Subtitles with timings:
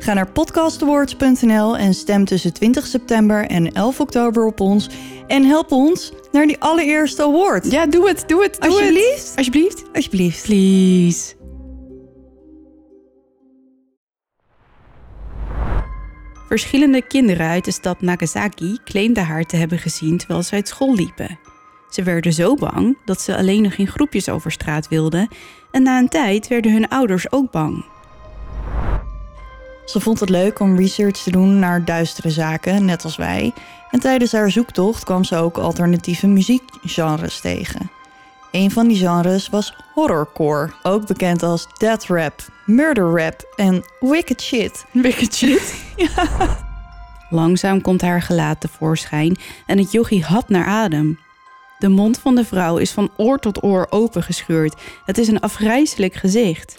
[0.00, 4.88] Ga naar podcastawards.nl en stem tussen 20 september en 11 oktober op ons.
[5.26, 7.70] En help ons naar die allereerste award.
[7.70, 9.28] Ja, doe het, doe het, doe Alsjeblieft.
[9.28, 9.36] het.
[9.36, 9.84] Alsjeblieft.
[9.92, 10.42] Alsjeblieft.
[10.46, 11.34] Please.
[16.48, 20.94] Verschillende kinderen uit de stad Nagasaki claimden haar te hebben gezien terwijl ze uit school
[20.94, 21.38] liepen.
[21.90, 25.28] Ze werden zo bang dat ze alleen nog in groepjes over straat wilden
[25.70, 27.84] en na een tijd werden hun ouders ook bang.
[29.90, 33.52] Ze vond het leuk om research te doen naar duistere zaken, net als wij.
[33.90, 37.90] En tijdens haar zoektocht kwam ze ook alternatieve muziekgenres tegen.
[38.50, 44.42] Een van die genres was horrorcore, ook bekend als death rap, murder rap en wicked
[44.42, 44.84] shit.
[44.92, 45.74] Wicked shit.
[47.30, 51.18] Langzaam komt haar gelaat tevoorschijn en het yogi hapt naar adem.
[51.78, 54.74] De mond van de vrouw is van oor tot oor opengescheurd.
[55.04, 56.78] Het is een afgrijselijk gezicht.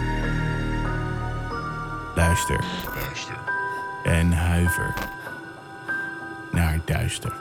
[2.31, 2.63] Luister.
[4.03, 4.93] En huiver
[6.51, 7.33] naar duister.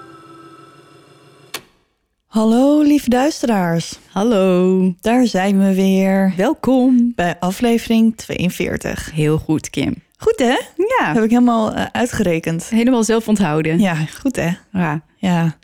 [2.27, 4.95] Hallo lieve duisteraars, Hallo.
[5.01, 7.13] daar zijn we weer Welkom.
[7.17, 9.11] bij aflevering 42.
[9.13, 9.95] Heel goed, Kim.
[10.17, 10.59] Goed hè?
[10.99, 12.69] Ja, Heb ik helemaal eh, uitgerekend.
[12.69, 13.79] helemaal zelf onthouden.
[13.79, 14.51] Ja, goed hè?
[14.73, 15.01] Ja.
[15.17, 15.57] Ja.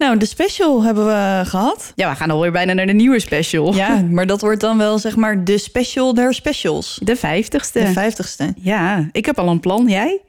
[0.00, 1.92] Nou, de special hebben we gehad.
[1.94, 3.74] ja, we gaan alweer bijna naar de nieuwe special.
[3.74, 7.00] Ja, maar dat wordt dan wel zeg maar de special der specials.
[7.02, 7.78] De vijftigste.
[7.80, 8.54] De vijftigste.
[8.56, 9.88] ja, ik heb al een plan.
[9.88, 10.20] Jij?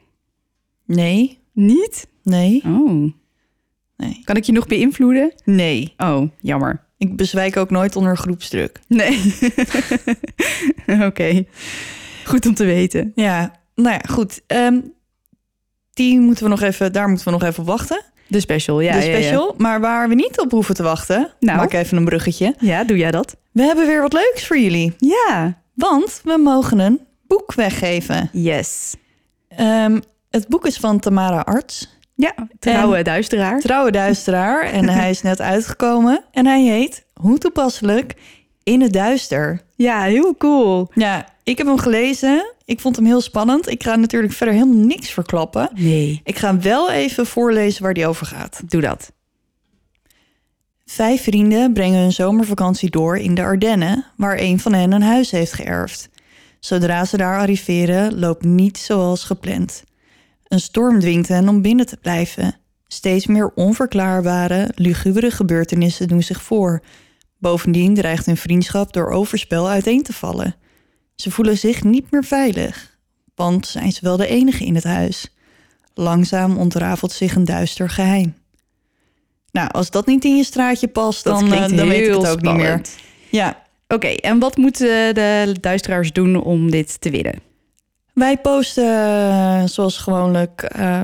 [0.86, 2.08] Nee, Niet?
[2.24, 3.14] nee, Oh.
[3.98, 4.22] nee.
[4.24, 5.34] Kan ik je nog beïnvloeden?
[5.46, 5.94] Nee.
[5.98, 6.84] Oh, jammer.
[6.98, 8.80] Ik bezwijk ook nooit onder groepsdruk.
[8.88, 9.20] Nee.
[11.08, 11.44] Oké.
[12.26, 13.12] Goed om te weten.
[13.16, 14.42] Ja, nou ja, goed.
[14.48, 14.80] Ehm,
[15.94, 18.02] die moeten we nog even, daar moeten we nog even op wachten.
[18.32, 18.92] De special, ja.
[18.92, 19.18] de ja, ja.
[19.18, 19.54] special.
[19.58, 21.58] Maar waar we niet op hoeven te wachten, Nou?
[21.58, 22.56] maak even een bruggetje.
[22.60, 23.36] Ja, doe jij dat?
[23.52, 24.94] We hebben weer wat leuks voor jullie.
[24.98, 25.58] Ja.
[25.74, 28.30] Want we mogen een boek weggeven.
[28.32, 28.96] Yes.
[29.48, 30.00] Ehm,
[30.30, 32.00] het boek is van Tamara Arts.
[32.16, 33.60] Ja, trouwe duisteraar.
[33.60, 34.64] trouwe duisteraar.
[34.64, 36.24] en hij is net uitgekomen.
[36.32, 38.14] En hij heet, hoe toepasselijk,
[38.72, 39.62] In het Duister.
[39.76, 40.92] Ja, heel cool.
[40.94, 42.54] Ja, ik heb hem gelezen.
[42.66, 43.70] Ik vond hem heel spannend.
[43.70, 45.70] Ik ga natuurlijk verder helemaal niks verklappen.
[45.74, 46.22] Nee.
[46.24, 48.62] Ik ga wel even voorlezen waar die over gaat.
[48.66, 49.12] Doe dat.
[50.86, 55.32] Vijf vrienden brengen hun zomervakantie door in de Ardennen, waar een van hen een huis
[55.32, 56.10] heeft geërfd.
[56.60, 59.84] Zodra ze daar arriveren, loopt niet zoals gepland.
[60.48, 62.56] Een storm dwingt hen om binnen te blijven.
[62.88, 66.82] Steeds meer onverklaarbare, lugubere gebeurtenissen doen zich voor.
[67.42, 70.56] Bovendien dreigt hun vriendschap door overspel uiteen te vallen.
[71.16, 72.98] Ze voelen zich niet meer veilig,
[73.36, 75.36] want zijn ze wel de enige in het huis.
[75.94, 78.36] Langzaam ontrafelt zich een duister geheim.
[79.52, 82.42] Nou, als dat niet in je straatje past, dan, eh, dan weet ik het ook
[82.42, 82.82] niet meer.
[83.30, 87.42] Ja, Oké, en wat moeten de duisteraars doen om dit te winnen?
[88.14, 91.02] wij posten eh, zoals gewoonlijk eh,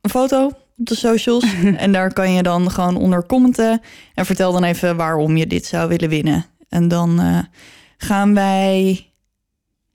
[0.00, 0.50] een foto
[0.82, 1.44] op de socials.
[1.76, 3.80] en daar kan je dan gewoon onder commenten.
[4.14, 6.44] En vertel dan even waarom je dit zou willen winnen.
[6.68, 7.38] En dan eh,
[7.96, 9.06] gaan wij...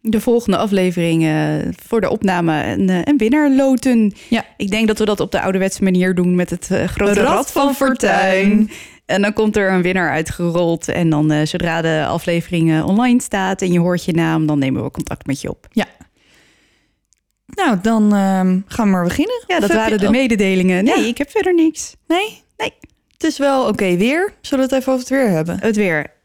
[0.02, 4.14] De volgende aflevering eh, voor de opname een, eh, een winnaar loten.
[4.30, 4.46] Ja.
[4.58, 7.52] Ik denk dat we dat op de ouderwetse manier doen met het grote Rad rad,
[7.52, 8.46] van van Fortuin.
[8.46, 8.70] Fortuin.
[9.06, 10.88] En dan komt er een winnaar uitgerold.
[10.88, 14.92] En dan zodra de aflevering online staat en je hoort je naam, dan nemen we
[14.92, 15.68] contact met je op.
[17.66, 19.44] Nou, dan ehm, gaan we maar beginnen.
[19.48, 20.84] Ja, dat waren de mededelingen.
[20.84, 21.06] Nee, Ja.
[21.08, 21.96] ik heb verder niks.
[22.08, 22.42] Nee?
[22.58, 22.74] Nee.
[23.14, 24.34] Het is wel oké weer.
[24.42, 25.60] Zullen we het even over het weer hebben?
[25.60, 26.16] Het weer.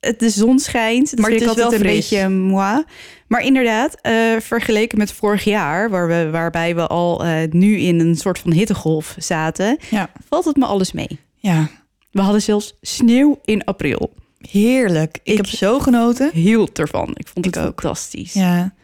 [0.00, 2.08] Het, de zon schijnt, dat Maar het is altijd wel een fris.
[2.08, 2.82] beetje moi.
[3.28, 8.00] Maar inderdaad, eh, vergeleken met vorig jaar, waar we, waarbij we al eh, nu in
[8.00, 10.10] een soort van hittegolf zaten, Ja.
[10.28, 11.18] valt het me alles mee.
[11.36, 11.68] Ja.
[12.10, 14.14] We hadden zelfs sneeuw in april.
[14.50, 15.16] Heerlijk.
[15.22, 16.30] Ik, Ik- heb zo genoten.
[16.32, 17.10] Hield ervan.
[17.14, 17.80] Ik vond Ik het ook.
[17.80, 18.32] fantastisch.
[18.32, 18.74] Ja.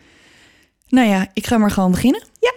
[0.93, 2.23] Nou ja, ik ga maar gewoon beginnen.
[2.41, 2.53] Ja.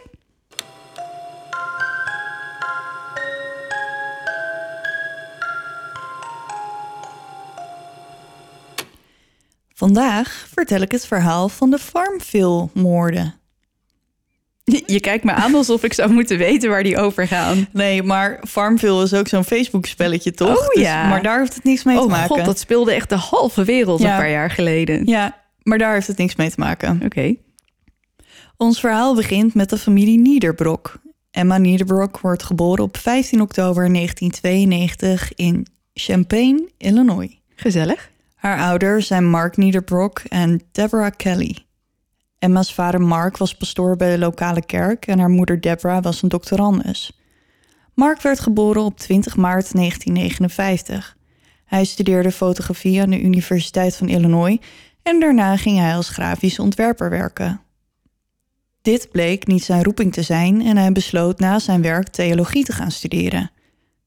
[9.74, 13.34] Vandaag vertel ik het verhaal van de Farmville-moorden.
[14.86, 17.68] Je kijkt me aan alsof ik zou moeten weten waar die over gaan.
[17.72, 20.60] Nee, maar Farmville is ook zo'n Facebook-spelletje, toch?
[20.68, 21.08] Oh, ja.
[21.08, 22.28] maar daar heeft het niks mee te Oh maken.
[22.36, 24.12] god, dat speelde echt de halve wereld Ja.
[24.12, 25.06] een paar jaar geleden.
[25.06, 27.02] Ja, maar daar heeft het niks mee te maken.
[27.06, 27.36] Oké.
[28.58, 31.02] Ons verhaal begint met de familie Niederbrock.
[31.32, 37.40] Emma Niederbrock wordt geboren op 15 oktober 1992 in Champaign, Illinois.
[37.56, 38.12] Gezellig.
[38.36, 41.58] Haar ouders zijn Mark Niederbrock en Deborah Kelly.
[42.40, 46.30] Emma's vader Mark was pastoor bij de lokale kerk en haar moeder Deborah was een
[46.30, 47.20] doctorandus.
[47.94, 51.18] Mark werd geboren op 20 maart 1959.
[51.66, 54.58] Hij studeerde fotografie aan de Universiteit van Illinois
[55.04, 57.65] en daarna ging hij als grafisch ontwerper werken.
[58.86, 62.72] Dit bleek niet zijn roeping te zijn en hij besloot na zijn werk theologie te
[62.72, 63.52] gaan studeren.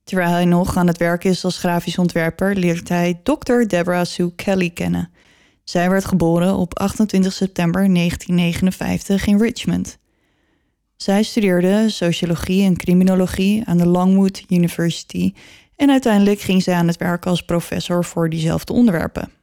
[0.04, 3.60] Terwijl hij nog aan het werk is als grafisch ontwerper, leert hij Dr.
[3.66, 5.10] Deborah Sue Kelly kennen.
[5.64, 9.98] Zij werd geboren op 28 september 1959 in Richmond.
[10.96, 15.32] Zij studeerde sociologie en criminologie aan de Longwood University
[15.76, 19.37] en uiteindelijk ging zij aan het werk als professor voor diezelfde onderwerpen.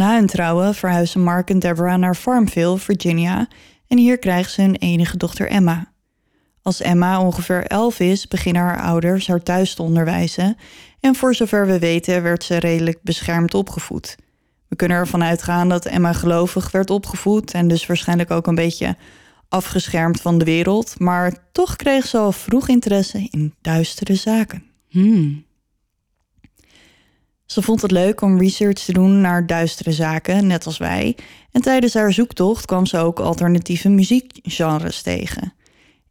[0.00, 3.48] Na hun trouwen verhuizen Mark en Deborah naar Farmville, Virginia,
[3.86, 5.92] en hier krijgen ze hun enige dochter Emma.
[6.62, 10.56] Als Emma ongeveer 11 is, beginnen haar ouders haar thuis te onderwijzen.
[11.00, 14.16] En voor zover we weten werd ze redelijk beschermd opgevoed.
[14.68, 18.96] We kunnen ervan uitgaan dat Emma gelovig werd opgevoed en dus waarschijnlijk ook een beetje
[19.48, 20.98] afgeschermd van de wereld.
[20.98, 24.64] Maar toch kreeg ze al vroeg interesse in duistere zaken.
[24.88, 25.48] Hmm.
[27.50, 31.16] Ze vond het leuk om research te doen naar duistere zaken, net als wij.
[31.50, 35.52] En tijdens haar zoektocht kwam ze ook alternatieve muziekgenres tegen.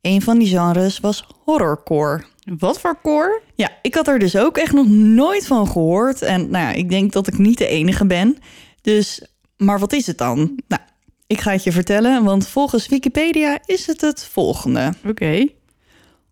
[0.01, 2.23] Een van die genres was horrorcore.
[2.57, 3.41] Wat voor koor?
[3.55, 6.21] Ja, ik had er dus ook echt nog nooit van gehoord.
[6.21, 8.37] En nou ja, ik denk dat ik niet de enige ben.
[8.81, 9.21] Dus,
[9.57, 10.59] maar wat is het dan?
[10.67, 10.81] Nou,
[11.27, 14.93] ik ga het je vertellen, want volgens Wikipedia is het het volgende.
[15.07, 15.47] Oké.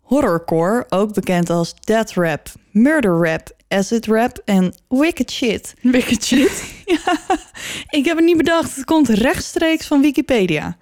[0.00, 5.74] Horrorcore, ook bekend als death rap, murder rap, acid rap en wicked shit.
[5.82, 6.74] Wicked shit.
[7.98, 10.76] Ik heb het niet bedacht, het komt rechtstreeks van Wikipedia.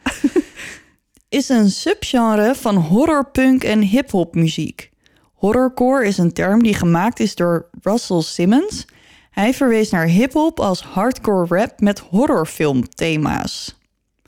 [1.28, 4.90] is een subgenre van horrorpunk en hip-hop muziek.
[5.34, 8.84] Horrorcore is een term die gemaakt is door Russell Simmons.
[9.30, 13.78] Hij verwees naar hip-hop als hardcore rap met horrorfilmthema's.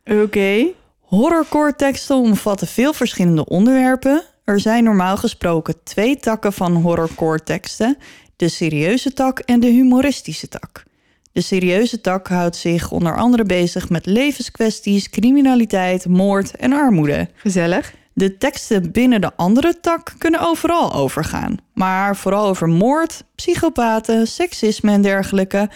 [0.04, 0.66] Oké.
[1.00, 4.24] Horrorcore teksten omvatten veel verschillende onderwerpen.
[4.44, 7.96] Er zijn normaal gesproken twee takken van horrorcore teksten:
[8.38, 10.84] de serieuze tak en de humoristische tak.
[11.32, 17.28] De serieuze tak houdt zich onder andere bezig met levenskwesties, criminaliteit, moord en armoede.
[17.34, 17.94] Gezellig.
[18.12, 24.90] De teksten binnen de andere tak kunnen overal overgaan, maar vooral over moord, psychopaten, seksisme
[24.90, 25.70] en dergelijke,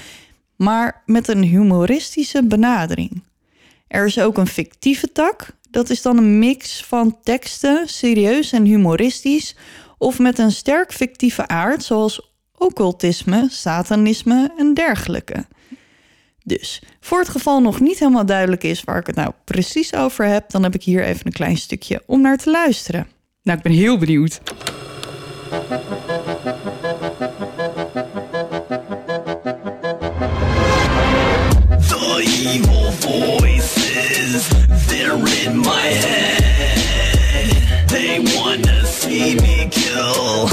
[0.56, 3.22] maar met een humoristische benadering.
[3.88, 8.64] Er is ook een fictieve tak, dat is dan een mix van teksten, serieus en
[8.64, 9.56] humoristisch,
[9.98, 12.31] of met een sterk fictieve aard, zoals
[12.62, 15.44] occultisme, satanisme en dergelijke.
[16.44, 20.24] Dus, voor het geval nog niet helemaal duidelijk is waar ik het nou precies over
[20.26, 23.06] heb, dan heb ik hier even een klein stukje om naar te luisteren.
[23.42, 24.40] Nou, ik ben heel benieuwd.
[31.88, 34.48] The evil voices,
[34.86, 36.40] they're in my head.
[37.88, 40.48] They wanna see me kill,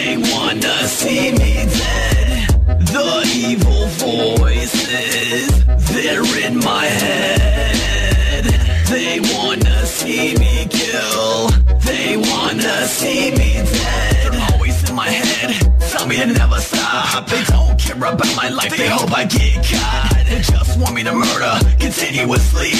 [0.00, 2.48] they wanna see me dead.
[2.94, 3.08] The
[3.48, 5.48] evil voices,
[5.92, 8.44] they're in my head.
[8.88, 11.48] They wanna see me kill,
[11.84, 14.32] they wanna see me dead.
[14.32, 15.50] They're always in my head,
[15.90, 17.26] tell me to never stop.
[17.26, 20.24] They don't care about my life, they hope I get caught.
[20.28, 22.72] They just want me to murder continuously.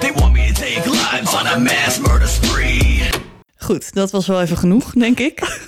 [0.00, 3.09] They want me to take lives on a mass murder spree.
[3.62, 5.58] Goed, dat was wel even genoeg, denk ik.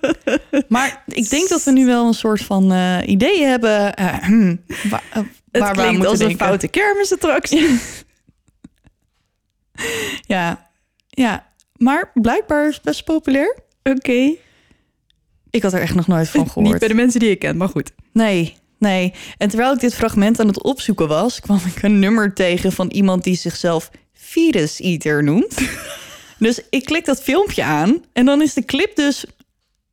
[0.68, 4.64] maar ik denk dat we nu wel een soort van eh, idee hebben eh, hmm,
[4.90, 7.78] wa- eh, Het waar aan klinkt als een foute kermisattractie.
[10.26, 10.70] Ja,
[11.08, 11.46] ja,
[11.76, 13.58] maar blijkbaar is het best populair.
[13.82, 14.34] Oké.
[15.50, 16.78] Ik had er echt nog nooit van Niet gehoord.
[16.78, 17.90] bij de mensen die ik ken, maar goed.
[18.12, 19.14] Nee, nee.
[19.38, 22.88] En terwijl ik dit fragment aan het opzoeken was, kwam ik een nummer tegen van
[22.90, 25.54] iemand die zichzelf Virus Eater noemt.
[26.42, 29.24] dus ik klik dat filmpje aan en dan is de clip dus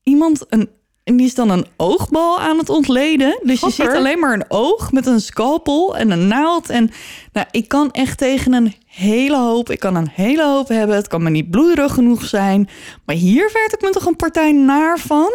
[0.03, 0.69] iemand een
[1.03, 3.39] En die is dan een oogbal aan het ontleden.
[3.43, 6.69] Dus je ziet alleen maar een oog met een scalpel en een naald.
[6.69, 6.89] En
[7.33, 9.69] nou, ik kan echt tegen een hele hoop.
[9.69, 10.95] Ik kan een hele hoop hebben.
[10.95, 12.69] Het kan me niet bloederig genoeg zijn.
[13.05, 15.31] Maar hier werd ik me toch een partij naar van.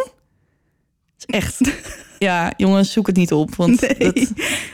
[1.16, 1.60] Het is echt.
[2.18, 3.54] Ja, jongens, zoek het niet op.
[3.54, 3.94] Want Nee.
[3.98, 4.14] het,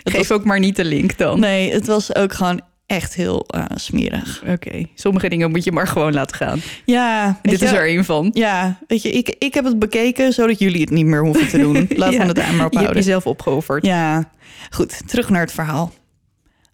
[0.02, 1.40] het Geef was, ook maar niet de link dan.
[1.40, 4.42] nee, het was ook gewoon echt heel eh, smerig.
[4.46, 6.60] Oké, sommige dingen moet je maar gewoon laten gaan.
[6.84, 8.30] Ja, Dit is er één van.
[8.32, 11.58] Ja, weet je, ik, ik heb het bekeken zodat jullie het niet meer hoeven te
[11.58, 11.74] doen.
[11.96, 13.86] Laat Ja, van de timer Je hebt jezelf opgeofferd.
[13.86, 14.30] Ja,
[14.70, 15.92] goed, terug naar het verhaal.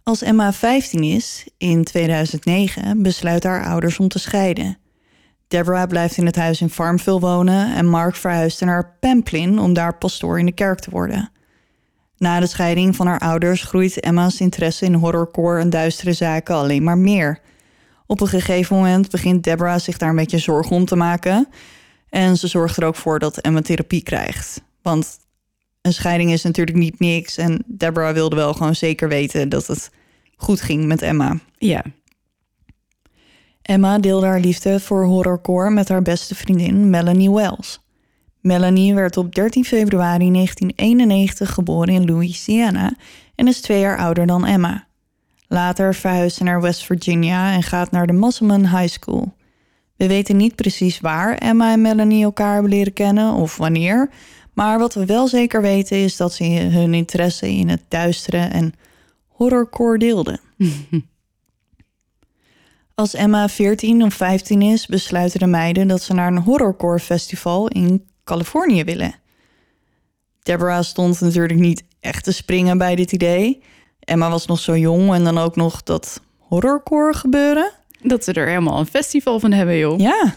[0.03, 4.79] Als Emma 15 is, in 2009, besluiten haar ouders om te scheiden.
[5.49, 9.99] Deborah blijft in het huis in Farmville wonen en Mark verhuist naar Pamplin om daar
[9.99, 11.31] pastoor in de kerk te worden.
[12.19, 16.83] Na de scheiding van haar ouders groeit Emma's interesse in horrorcore en duistere zaken alleen
[16.83, 17.41] maar meer.
[18.07, 21.49] Op een gegeven moment begint Deborah zich daar een beetje zorgen om te maken.
[22.09, 24.63] En ze zorgt er ook voor dat Emma therapie krijgt.
[24.83, 25.19] Want
[25.83, 27.37] een scheiding is natuurlijk niet niks.
[27.37, 29.91] En Deborah wilde wel gewoon zeker weten dat het
[30.37, 31.39] goed ging met Emma.
[31.59, 31.85] Ja.
[33.63, 37.86] Emma deelde haar liefde voor horrorcore met haar beste vriendin Melanie Wells.
[38.47, 42.93] Melanie werd op 13 februari 1991 geboren in Louisiana
[43.35, 44.87] en is twee jaar ouder dan Emma.
[45.49, 49.35] Later verhuisde ze naar West Virginia en gaat naar de Musselman High School.
[49.97, 54.11] We weten niet precies waar Emma en Melanie elkaar hebben leren kennen of wanneer,
[54.53, 58.75] maar wat we wel zeker weten is dat ze hun interesse in het duistere en
[59.27, 60.41] horrorcore deelden.
[62.95, 67.69] Als Emma 14 of 15 is, besluiten de meiden dat ze naar een horrorcore festival
[67.69, 69.15] in Californië willen.
[70.43, 73.63] Deborah stond natuurlijk niet echt te springen bij dit idee.
[74.01, 77.71] Emma was nog zo jong en dan ook nog dat horrorcore gebeuren.
[78.03, 79.99] Dat ze er helemaal een festival van hebben, joh.
[79.99, 80.35] Ja.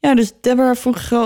[0.00, 0.76] Ja, dus Deborah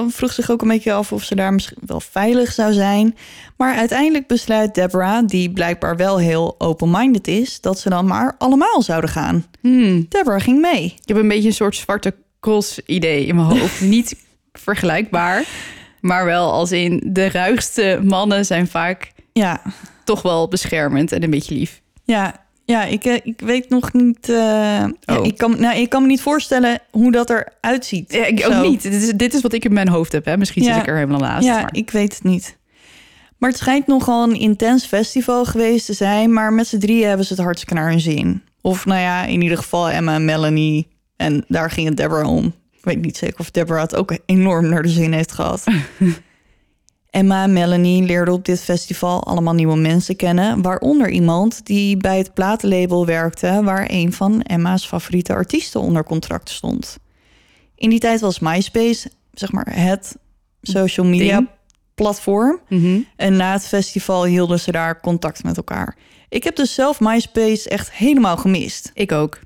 [0.08, 3.16] vroeg, zich ook een beetje af of ze daar misschien wel veilig zou zijn.
[3.56, 8.82] Maar uiteindelijk besluit Deborah, die blijkbaar wel heel open-minded is, dat ze dan maar allemaal
[8.82, 9.46] zouden gaan.
[9.60, 10.06] Hmm.
[10.08, 10.84] Deborah ging mee.
[10.84, 13.80] Ik heb een beetje een soort zwarte cross idee in mijn hoofd.
[13.96, 14.16] Niet
[14.52, 15.44] vergelijkbaar,
[16.00, 19.62] maar wel als in de ruigste mannen zijn vaak Ja,
[20.04, 21.80] toch wel beschermend en een beetje lief.
[22.04, 24.28] ja, ja ik, eh, ik weet nog niet.
[24.28, 25.26] eh, ja, Oh.
[25.26, 28.12] ik, kan, nou, ik kan me niet voorstellen hoe dat eruit ziet.
[28.12, 28.68] Ja, ik ook Zo.
[28.68, 28.82] niet.
[28.82, 30.24] Dit is, dit is wat ik in mijn hoofd heb.
[30.24, 30.36] Hè.
[30.36, 30.72] Misschien Ja.
[30.72, 31.46] zit ik er helemaal naast.
[31.46, 32.58] Ja, maar- ik weet het niet.
[33.38, 36.32] Maar het schijnt nogal een intens festival geweest te zijn.
[36.32, 38.42] Maar met z'n drieën hebben ze het hartstikke naar hun zin.
[38.60, 40.88] Of nou ja, in ieder geval Emma en Melanie.
[41.16, 42.54] En daar ging het Deborah om.
[42.80, 45.64] Ik weet niet zeker of Deborah het ook enorm naar de zin heeft gehad.
[47.10, 50.62] Emma en Melanie leerden op dit festival allemaal nieuwe mensen kennen.
[50.62, 53.60] Waaronder iemand die bij het platenlabel werkte...
[53.62, 56.98] waar een van Emma's favoriete artiesten onder contract stond.
[57.74, 60.16] In die tijd was MySpace, zeg maar, het
[60.62, 61.48] social media Ding.
[61.94, 62.60] platform.
[62.68, 63.00] Mhm.
[63.16, 65.96] En na het festival hielden ze daar contact met elkaar.
[66.28, 68.90] Ik heb dus zelf MySpace echt helemaal gemist.
[68.94, 69.38] Ik ook.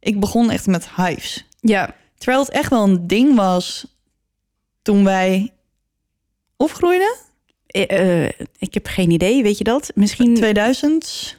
[0.00, 1.46] Ik begon echt met Hives.
[1.60, 3.86] Ja, Terwijl het echt wel een ding was
[4.82, 5.52] toen wij
[6.56, 7.14] opgroeiden.
[7.66, 9.42] eh, eh, ik heb geen idee.
[9.42, 9.90] Weet je dat?
[9.94, 11.38] Misschien 2000,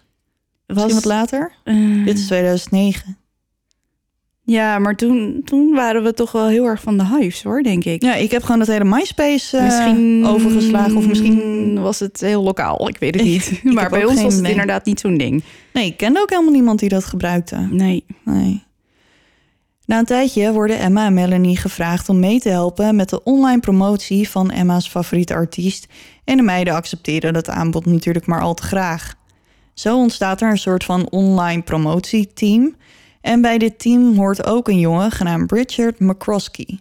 [0.65, 1.51] was misschien wat later.
[1.63, 3.17] eh, Dit is 2009.
[4.45, 7.83] Ja, maar toen, toen waren we toch wel heel erg van de hives, hoor, denk
[7.83, 8.01] ik.
[8.03, 10.97] Ja, ik heb gewoon het hele MySpace eh, misschien overgeslagen.
[10.97, 11.81] Of misschien...
[11.81, 12.87] was het heel lokaal.
[12.89, 13.63] Ik weet het niet.
[13.73, 15.43] maar bij ons was het inderdaad niet zo'n ding.
[15.73, 17.67] Nee, ik kende ook helemaal niemand die dat gebruikte.
[17.71, 18.05] Nee.
[18.23, 18.63] Nee.
[19.85, 23.59] Na een tijdje worden Emma en Melanie gevraagd om mee te helpen met de online
[23.59, 25.87] promotie van Emma's favoriete artiest.
[26.23, 29.13] En de meiden accepteren dat aanbod natuurlijk maar al te graag.
[29.73, 32.75] Zo ontstaat er een soort van online promotieteam.
[33.21, 36.79] En bij dit team hoort ook een jongen genaamd Richard McCroskey.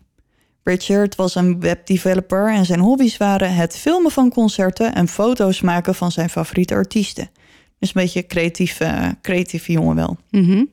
[0.62, 5.94] Richard was een webdeveloper en zijn hobby's waren het filmen van concerten en foto's maken
[5.94, 7.30] van zijn favoriete artiesten.
[7.78, 10.16] Dus een beetje creatief, eh, creatieve jongen wel.
[10.30, 10.64] Mhm.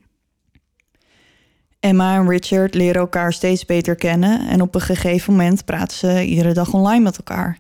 [1.80, 6.26] Emma en Richard leren elkaar steeds beter kennen en op een gegeven moment praten ze
[6.26, 7.58] iedere dag online met elkaar.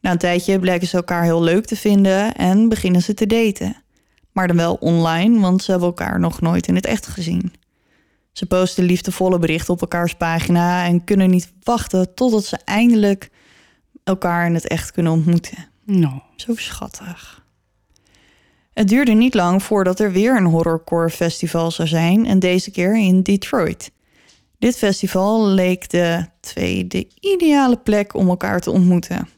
[0.00, 3.76] Na een tijdje blijken ze elkaar heel leuk te vinden en beginnen ze te daten.
[4.32, 7.52] Maar dan wel online, want ze hebben elkaar nog nooit in het echt gezien.
[8.32, 13.30] Ze posten liefdevolle berichten op elkaars pagina en kunnen niet wachten totdat ze eindelijk
[14.04, 15.68] elkaar in het echt kunnen ontmoeten.
[15.84, 17.43] Nou, Zo schattig.
[18.74, 22.96] Het duurde niet lang voordat er weer een horrorcore festival zou zijn en deze keer
[22.96, 23.90] in Detroit.
[24.58, 29.28] Dit festival leek de twee de ideale plek om elkaar te ontmoeten.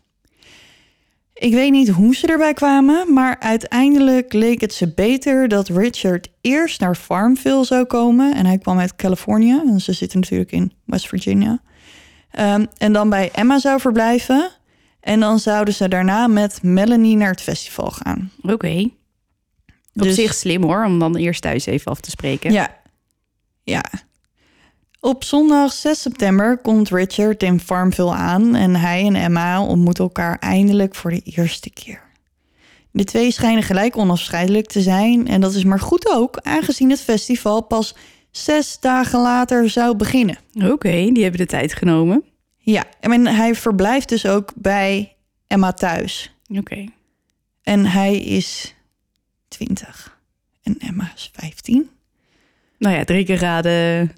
[1.35, 6.29] Ik weet niet hoe ze erbij kwamen, maar uiteindelijk leek het ze beter dat Richard
[6.41, 8.35] eerst naar Farmville zou komen.
[8.35, 11.61] En hij kwam uit Californië, en ze zitten natuurlijk in West Virginia.
[12.31, 14.51] Ehm, en dan bij Emma zou verblijven.
[15.01, 18.31] En dan zouden ze daarna met Melanie naar het festival gaan.
[18.43, 18.91] Oké.
[20.05, 22.53] Dus- zich slim hoor, om dan eerst thuis even af te spreken.
[22.53, 22.77] Ja.
[23.63, 23.85] Ja.
[25.01, 30.39] Op zondag 6 september komt Richard in Farmville aan en hij en Emma ontmoeten elkaar
[30.39, 32.03] eindelijk voor de eerste keer.
[32.91, 37.01] De twee schijnen gelijk onafscheidelijk te zijn en dat is maar goed ook, aangezien het
[37.01, 37.95] festival pas
[38.31, 40.39] zes dagen later zou beginnen.
[40.65, 42.25] Oké, die hebben de tijd genomen.
[42.57, 46.35] Ja, en hij verblijft dus ook bij Emma thuis.
[46.49, 46.85] Oké.
[47.63, 48.76] En hij is
[49.57, 50.19] 20
[50.63, 51.91] en Emma is 15.
[52.79, 54.13] Nou ja, drie keer raden.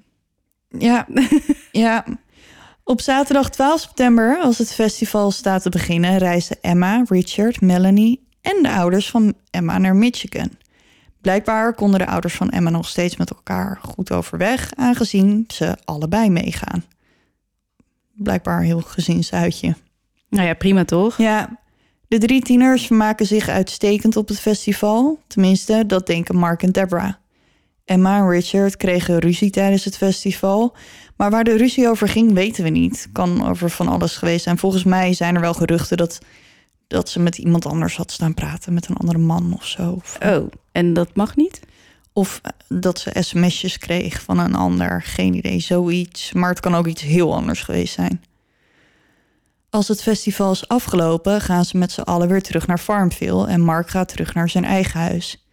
[0.69, 1.07] Ja,
[1.73, 2.05] ja.
[2.85, 8.63] Op zaterdag 12 september, als het festival staat te beginnen, reizen Emma, Richard, Melanie en
[8.63, 10.51] de ouders van Emma naar Michigan.
[11.21, 16.31] Blijkbaar konden de ouders van Emma nog steeds met elkaar goed overweg, aangezien ze allebei
[16.31, 16.85] meegaan.
[18.15, 19.75] Blijkbaar een heel gezinsuitje.
[20.29, 21.19] Nou ja, prima toch?
[21.19, 21.59] Ja,
[22.09, 25.19] de drie tieners vermaken zich uitstekend op het festival.
[25.27, 27.13] Tenminste, dat denken Mark en Deborah.
[27.85, 30.77] Emma en Richard kregen ruzie tijdens het festival.
[31.17, 33.09] Maar waar de ruzie over ging, weten we niet.
[33.13, 34.59] Kan over van alles geweest zijn.
[34.59, 36.19] Volgens mij zijn er wel geruchten dat,
[36.87, 38.75] dat ze met iemand anders had staan praten.
[38.75, 39.91] Met een andere man of zo.
[39.91, 41.61] Of, Oh, en dat mag niet?
[42.19, 45.03] of eh, dat ze sms'jes kreeg van een ander.
[45.03, 46.33] Geen idee, zoiets.
[46.33, 48.23] Maar het kan ook iets heel anders geweest zijn.
[49.71, 53.61] Als het festival is afgelopen, gaan ze met z'n allen weer terug naar Farmville en
[53.61, 55.47] Mark gaat terug naar zijn eigen huis.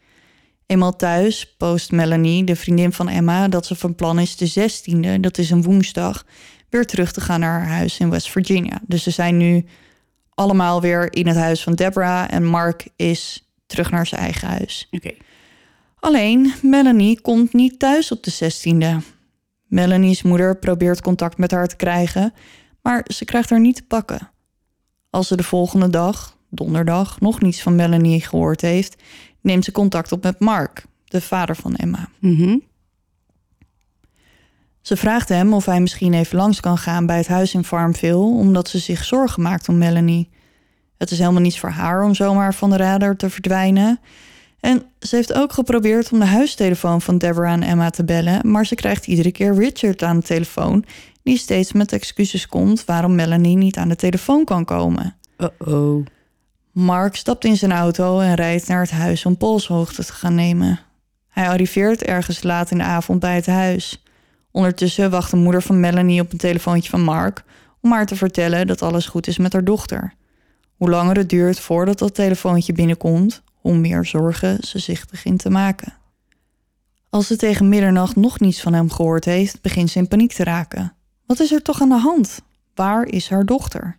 [0.65, 5.19] Eenmaal thuis post Melanie, de vriendin van Emma, dat ze van plan is de 16e,
[5.19, 6.25] dat is een woensdag,
[6.69, 8.81] weer terug te gaan naar haar huis in West Virginia.
[8.87, 9.65] Dus ze zijn nu
[10.33, 14.87] allemaal weer in het huis van Deborah en Mark is terug naar zijn eigen huis.
[14.91, 15.11] Oké.
[15.99, 19.05] Alleen Melanie komt niet thuis op de 16e.
[19.67, 22.33] Melanie's moeder probeert contact met haar te krijgen,
[22.85, 24.29] maar ze krijgt haar niet te pakken.
[25.09, 29.01] Als ze de volgende dag, donderdag, nog niets van Melanie gehoord heeft,
[29.41, 32.09] neemt ze contact op met Mark, de vader van Emma.
[32.19, 32.57] Mhm.
[34.81, 38.15] Ze vraagt hem of hij misschien even langs kan gaan bij het huis in Farmville,
[38.15, 40.29] omdat ze zich zorgen maakt om Melanie.
[40.97, 43.99] Het is helemaal niets voor haar om zomaar van de radar te verdwijnen.
[44.65, 48.65] En ze heeft ook geprobeerd om de huistelefoon van Deborah en Emma te bellen, maar
[48.65, 50.85] ze krijgt iedere keer Richard aan de telefoon,
[51.23, 55.15] die steeds met excuses komt waarom Melanie niet aan de telefoon kan komen.
[55.37, 56.05] Oh-oh.
[56.71, 60.79] Mark stapt in zijn auto en rijdt naar het huis om polshoogte te gaan nemen.
[61.29, 64.03] Hij arriveert ergens laat in de avond bij het huis.
[64.51, 67.43] Ondertussen wacht de moeder van Melanie op een telefoontje van Mark
[67.81, 70.13] om haar te vertellen dat alles goed is met haar dochter.
[70.75, 75.49] Hoe langer het duurt voordat dat telefoontje binnenkomt, hoe meer zorgen ze zich begint te
[75.49, 75.93] maken.
[77.09, 80.43] Als ze tegen middernacht nog niets van hem gehoord heeft, begint ze in paniek te
[80.43, 80.95] raken.
[81.25, 82.41] Wat is er toch aan de hand?
[82.75, 83.97] Waar is haar dochter?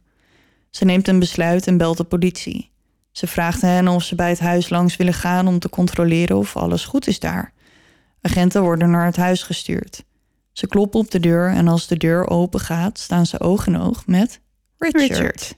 [0.71, 2.71] Ze neemt een besluit en belt de politie.
[3.13, 6.57] Ze vraagt hen of ze bij het huis langs willen gaan om te controleren of
[6.57, 7.53] alles goed is daar.
[8.21, 10.05] Agenten worden naar het huis gestuurd.
[10.53, 13.79] Ze kloppen op de deur en als de deur open gaat, staan ze oog in
[13.81, 14.41] oog met.
[14.79, 15.57] Richard.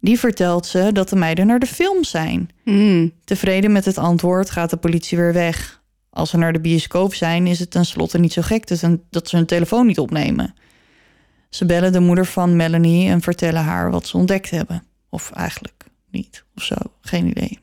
[0.00, 2.50] Die vertelt ze dat de meiden naar de film zijn.
[2.64, 3.12] Mm.
[3.24, 5.82] Tevreden met het antwoord gaat de politie weer weg.
[6.10, 9.28] Als ze naar de bioscoop zijn, is het tenslotte niet zo gek dat ze- dat
[9.28, 10.54] ze hun telefoon niet opnemen.
[11.50, 14.82] Ze bellen de moeder van Melanie en vertellen haar wat ze ontdekt hebben.
[15.10, 17.58] Of eigenlijk niet, of zo, geen idee.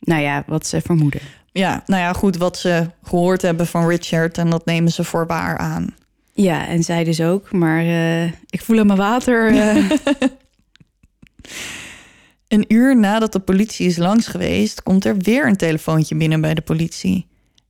[0.00, 1.20] Nou ja, wat ze vermoeden.
[1.52, 5.26] Ja, nou ja, goed, wat ze gehoord hebben van Richard en dat nemen ze voor
[5.26, 5.94] waar aan.
[6.32, 7.52] Ja, en zij dus ook.
[7.52, 9.56] Maar eh, ik voel aan mijn water.
[9.56, 9.76] eh.
[12.48, 16.54] Een uur nadat de politie is langs geweest, komt er weer een telefoontje binnen bij
[16.54, 17.26] de politie.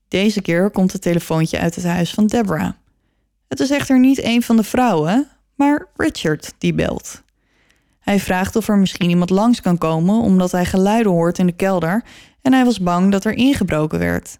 [0.09, 2.73] Deze keer komt het telefoontje uit het huis van Deborah.
[3.49, 7.23] Het is echter niet een van de vrouwen, maar Richard die belt.
[7.99, 11.53] Hij vraagt of er misschien iemand langs kan komen omdat hij geluiden hoort in de
[11.53, 12.05] kelder
[12.43, 14.39] en hij was bang dat er ingebroken werd.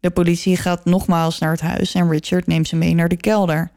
[0.00, 3.70] De politie gaat nogmaals naar het huis en Richard neemt ze mee naar de kelder.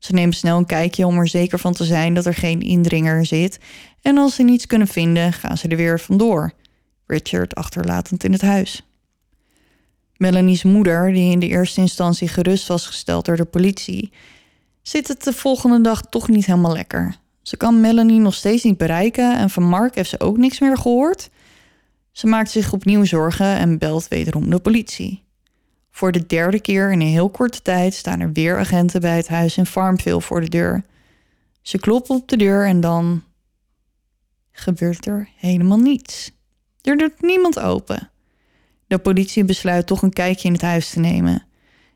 [0.00, 3.26] Ze nemen snel een kijkje om er zeker van te zijn dat er geen indringer
[3.26, 3.58] zit
[4.02, 6.52] en als ze niets kunnen vinden, gaan ze er weer vandoor.
[7.06, 8.86] Richard achterlatend in het huis.
[10.16, 14.12] Melanie's moeder, die in de eerste instantie gerust was gesteld door de politie,
[14.82, 17.16] zit het de volgende dag toch niet helemaal lekker.
[17.42, 20.76] Ze kan Melanie nog steeds niet bereiken en van Mark heeft ze ook niks meer
[20.76, 21.30] gehoord.
[22.12, 25.22] Ze maakt zich opnieuw zorgen en belt wederom de politie.
[25.90, 29.28] Voor de derde keer in een heel korte tijd staan er weer agenten bij het
[29.28, 30.84] huis in Farmville voor de deur.
[31.62, 33.22] Ze kloppen op de deur en dan
[34.52, 36.30] gebeurt er helemaal niets.
[36.82, 38.10] Er doet niemand open.
[38.86, 41.44] De politie besluit toch een kijkje in het huis te nemen.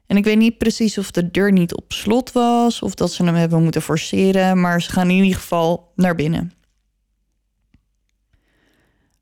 [0.06, 3.24] En ik weet niet precies of de deur niet op slot was of dat ze
[3.24, 6.52] hem hebben moeten forceren, maar ze gaan in ieder geval naar binnen.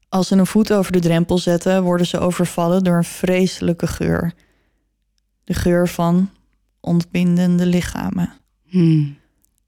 [0.08, 4.34] Als ze een voet over de drempel zetten, worden ze overvallen door een vreselijke geur.
[5.44, 6.30] De geur van
[6.80, 8.32] ontbindende lichamen.
[8.68, 9.16] Hmm.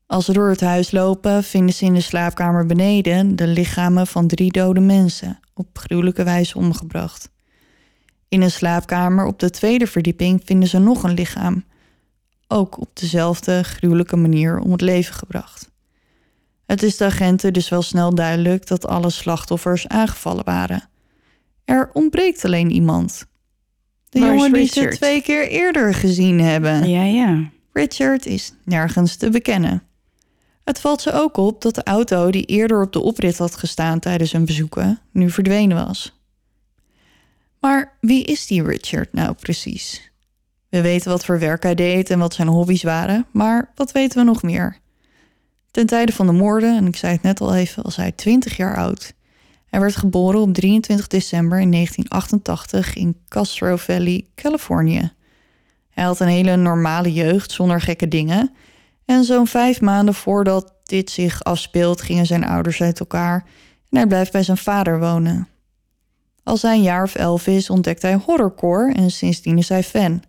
[0.07, 4.27] Als ze door het huis lopen, vinden ze in de slaapkamer beneden de lichamen van
[4.27, 7.31] drie dode mensen, op gruwelijke wijze omgebracht.
[8.29, 11.65] In een slaapkamer op de tweede verdieping vinden ze nog een lichaam,
[12.49, 15.71] ook op dezelfde gruwelijke manier om het leven gebracht.
[16.67, 20.89] Het is de agenten dus wel snel duidelijk dat alle slachtoffers aangevallen waren.
[21.65, 23.27] Er ontbreekt alleen iemand.
[24.15, 26.89] De Waar jongen die ze twee keer eerder gezien hebben.
[26.89, 27.51] Ja, ja.
[27.73, 29.83] Richard is nergens te bekennen.
[30.65, 33.99] Het valt ze ook op dat de auto die eerder op de oprit had gestaan
[33.99, 36.21] tijdens hun bezoeken nu verdwenen was.
[37.61, 40.11] Maar wie is die Richard nou precies?
[40.69, 44.19] We weten wat voor werk hij deed en wat zijn hobby's waren, maar wat weten
[44.19, 44.79] we nog meer?
[45.71, 48.57] Ten tijde van de moorden, en ik zei het net al even, was hij 20
[48.57, 49.15] jaar oud.
[49.75, 55.13] Hij werd geboren op 23 december in 1988 in Castro Valley, Californië.
[55.91, 58.55] Hij had een hele normale jeugd zonder gekke dingen.
[59.05, 63.45] En zo'n vijf maanden voordat dit zich afspeelt, gingen zijn ouders uit elkaar
[63.91, 65.49] en hij blijft bij zijn vader wonen.
[66.43, 70.23] Als hij een jaar of elf is, ontdekt hij horrorcore en sindsdien is hij fan.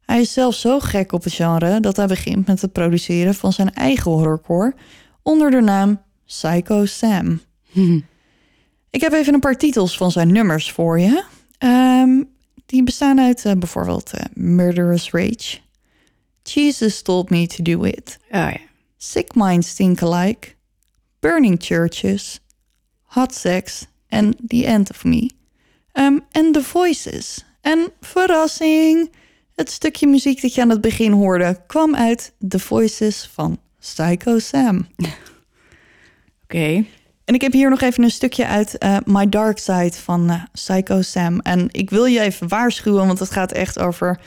[0.00, 3.52] Hij is zelfs zo gek op het genre dat hij begint met het produceren van
[3.52, 4.74] zijn eigen horrorcore
[5.22, 7.40] onder de naam Psycho Sam.
[8.94, 11.24] Ik heb even een paar titels van zijn nummers voor je.
[11.58, 12.22] Ehm,
[12.66, 15.58] die bestaan uit eh, bijvoorbeeld eh, Murderous Rage,
[16.42, 18.58] Jesus Told Me to Do It, Oh ja.
[18.96, 20.48] Sick Minds Think Alike,
[21.20, 22.40] Burning Churches,
[23.02, 25.30] Hot Sex en The End of Me.
[25.92, 27.44] Ehm, En The Voices.
[27.60, 29.10] En verrassing,
[29.54, 34.38] het stukje muziek dat je aan het begin hoorde kwam uit The Voices van Psycho
[34.38, 34.86] Sam.
[36.44, 36.84] Oké.
[37.24, 40.42] En ik heb hier nog even een stukje uit eh, My Dark Side van eh,
[40.52, 41.38] Psycho Sam.
[41.40, 44.20] En ik wil je even waarschuwen, want het gaat echt over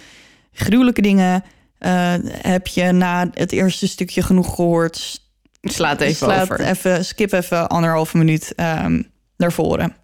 [0.51, 1.43] gruwelijke dingen.
[1.77, 5.21] Eh, heb je na het eerste stukje genoeg gehoord?
[5.61, 6.59] Sla het even Slaat over.
[6.59, 9.01] Even, skip even anderhalve minuut ehm,
[9.37, 9.95] naar voren.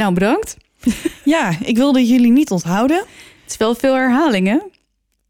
[0.00, 0.56] Nou, bedankt.
[1.24, 2.96] Ja, ik wilde jullie niet onthouden.
[2.96, 4.62] Het is wel veel herhalingen.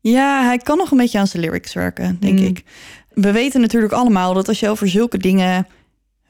[0.00, 2.44] Ja, hij kan nog een beetje aan zijn lyrics werken, denk Mm.
[2.46, 2.64] ik.
[3.10, 5.66] We weten natuurlijk allemaal dat als je over zulke dingen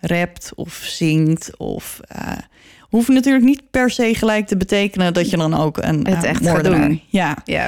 [0.00, 2.00] rapt of zingt of...
[2.06, 2.32] eh
[2.80, 6.30] hoeft natuurlijk niet per se gelijk te betekenen dat je dan ook een Het eh,
[6.30, 7.02] echt gaat doen.
[7.08, 7.36] Ja.
[7.44, 7.66] Ja.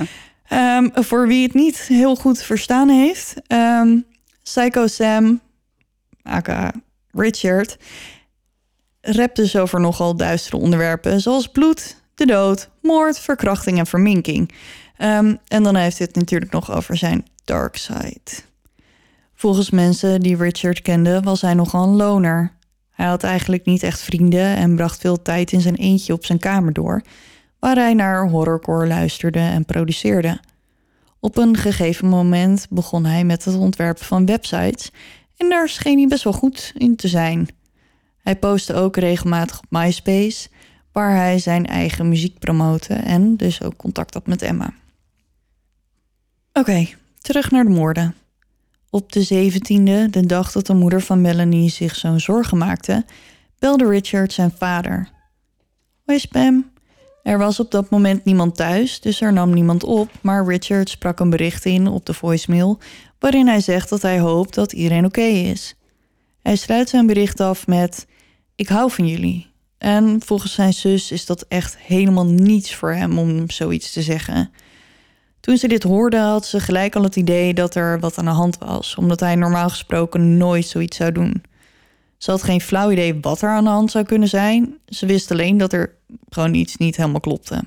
[0.48, 3.96] Ehm, voor wie het niet heel goed verstaan heeft, ehm,
[4.42, 5.40] Psycho Sam,
[6.22, 6.72] aka
[7.12, 7.76] Richard,
[9.02, 14.52] rapt dus over nogal duistere onderwerpen zoals bloed, de dood, moord, verkrachting en verminking.
[14.96, 18.20] Ehm, en dan heeft hij het natuurlijk nog over zijn dark side.
[19.34, 22.52] Volgens mensen die Richard kenden was hij nogal een loner.
[22.90, 26.38] Hij had eigenlijk niet echt vrienden en bracht veel tijd in zijn eentje op zijn
[26.38, 27.02] kamer door,
[27.58, 30.40] waar hij naar horrorcore luisterde en produceerde.
[31.20, 34.90] Op een gegeven moment begon hij met het ontwerpen van websites
[35.36, 37.48] en daar scheen hij best wel goed in te zijn.
[38.22, 40.48] Hij postte ook regelmatig op MySpace,
[40.92, 44.72] waar hij zijn eigen muziek promote en dus ook contact had met Emma.
[46.52, 48.14] Oké, terug naar de moorden.
[48.90, 53.04] Op de 17e, de dag dat de moeder van Melanie zich zo'n zorgen maakte,
[53.58, 55.08] belde Richard zijn vader.
[56.04, 56.70] Hoi Spam.
[57.22, 61.20] Er was op dat moment niemand thuis, dus er nam niemand op, maar Richard sprak
[61.20, 62.78] een bericht in op de voicemail
[63.18, 65.74] waarin hij zegt dat hij hoopt dat iedereen oké is.
[66.42, 68.06] Hij sluit zijn bericht af met:
[68.54, 69.50] ik hou van jullie.
[69.78, 74.50] En volgens zijn zus is dat echt helemaal niets voor hem om zoiets te zeggen.
[75.40, 78.30] Toen ze dit hoorde, had ze gelijk al het idee dat er wat aan de
[78.30, 81.42] hand was, omdat hij normaal gesproken nooit zoiets zou doen.
[82.18, 84.78] Ze had geen flauw idee wat er aan de hand zou kunnen zijn.
[84.86, 85.94] Ze wist alleen dat er
[86.28, 87.64] gewoon iets niet helemaal klopte.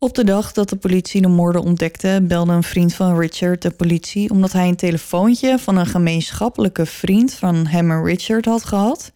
[0.00, 3.70] Op de dag dat de politie de moorden ontdekte, belde een vriend van Richard de
[3.70, 9.12] politie omdat hij een telefoontje van een gemeenschappelijke vriend van hem en Richard had gehad.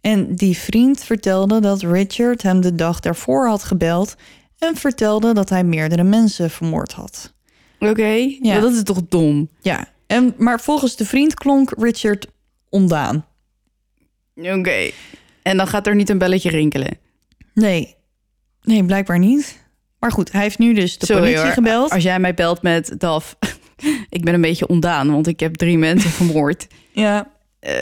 [0.00, 4.14] En die vriend vertelde dat Richard hem de dag daarvoor had gebeld
[4.58, 7.34] en vertelde dat hij meerdere mensen vermoord had.
[7.78, 8.60] Oké, Ja.
[8.60, 9.48] dat is toch dom?
[9.60, 12.26] Ja, en, maar volgens de vriend klonk Richard
[12.68, 13.26] ondaan.
[14.34, 14.90] Oké.
[15.42, 16.98] En dan gaat er niet een belletje rinkelen.
[17.54, 17.94] Nee,
[18.62, 19.68] nee, blijkbaar niet.
[20.00, 21.52] Maar goed, hij heeft nu dus de Sorry politie hoor.
[21.52, 21.90] gebeld.
[21.90, 23.36] Als jij mij belt met Daf,
[24.08, 26.66] ik ben een beetje ondaan, want ik heb drie mensen vermoord.
[26.92, 27.28] Ja,
[27.60, 27.72] Eh,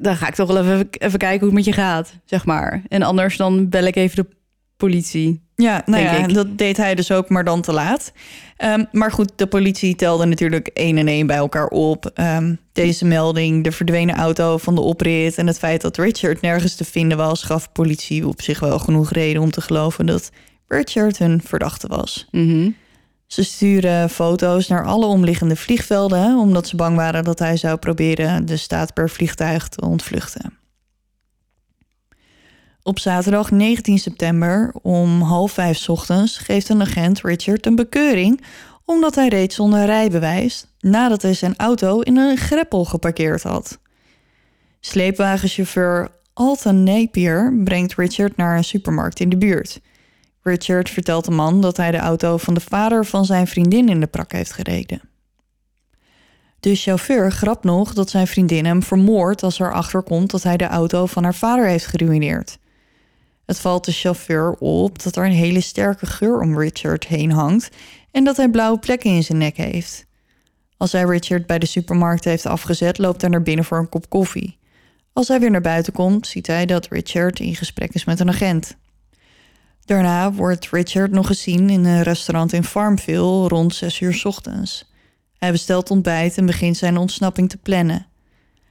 [0.00, 2.82] dan ga ik toch wel even, even kijken hoe het met je gaat, zeg maar.
[2.88, 4.26] En anders dan bel ik even de
[4.76, 5.42] politie.
[5.56, 6.34] Ja, nou ja, ik.
[6.34, 8.12] dat deed hij dus ook, maar dan te laat.
[8.56, 12.10] Ehm, maar goed, de politie telde natuurlijk één en één bij elkaar op.
[12.14, 15.38] Ehm, deze melding, de verdwenen auto van de oprit...
[15.38, 17.42] en het feit dat Richard nergens te vinden was...
[17.42, 20.06] gaf politie op zich wel genoeg reden om te geloven...
[20.06, 20.30] dat
[20.68, 22.26] Richard hun verdachte was.
[22.30, 22.70] Mhm.
[23.26, 26.38] Ze sturen foto's naar alle omliggende vliegvelden...
[26.38, 30.58] omdat ze bang waren dat hij zou proberen de staat per vliegtuig te ontvluchten.
[32.82, 38.40] Op zaterdag 19 september om half vijf ochtends geeft een agent Richard een bekeuring
[38.84, 43.78] omdat hij reed zonder rijbewijs nadat hij zijn auto in een greppel geparkeerd had.
[44.80, 49.80] Sleepwagenchauffeur Alton Napier brengt Richard naar een supermarkt in de buurt.
[50.46, 54.00] Richard vertelt de man dat hij de auto van de vader van zijn vriendin in
[54.00, 55.00] de prak heeft gereden.
[56.60, 60.66] De chauffeur grapt nog dat zijn vriendin hem vermoordt als er achterkomt dat hij de
[60.66, 62.58] auto van haar vader heeft geruineerd.
[63.46, 67.68] Het valt de chauffeur op dat er een hele sterke geur om Richard heen hangt
[68.10, 70.06] en dat hij blauwe plekken in zijn nek heeft.
[70.76, 74.08] Als hij Richard bij de supermarkt heeft afgezet, loopt hij naar binnen voor een kop
[74.08, 74.58] koffie.
[75.12, 78.28] Als hij weer naar buiten komt, ziet hij dat Richard in gesprek is met een
[78.28, 78.76] agent.
[79.84, 84.92] Daarna wordt Richard nog gezien in een restaurant in Farmville rond 6 uur 's ochtends.
[85.38, 88.06] Hij bestelt ontbijt en begint zijn ontsnapping te plannen.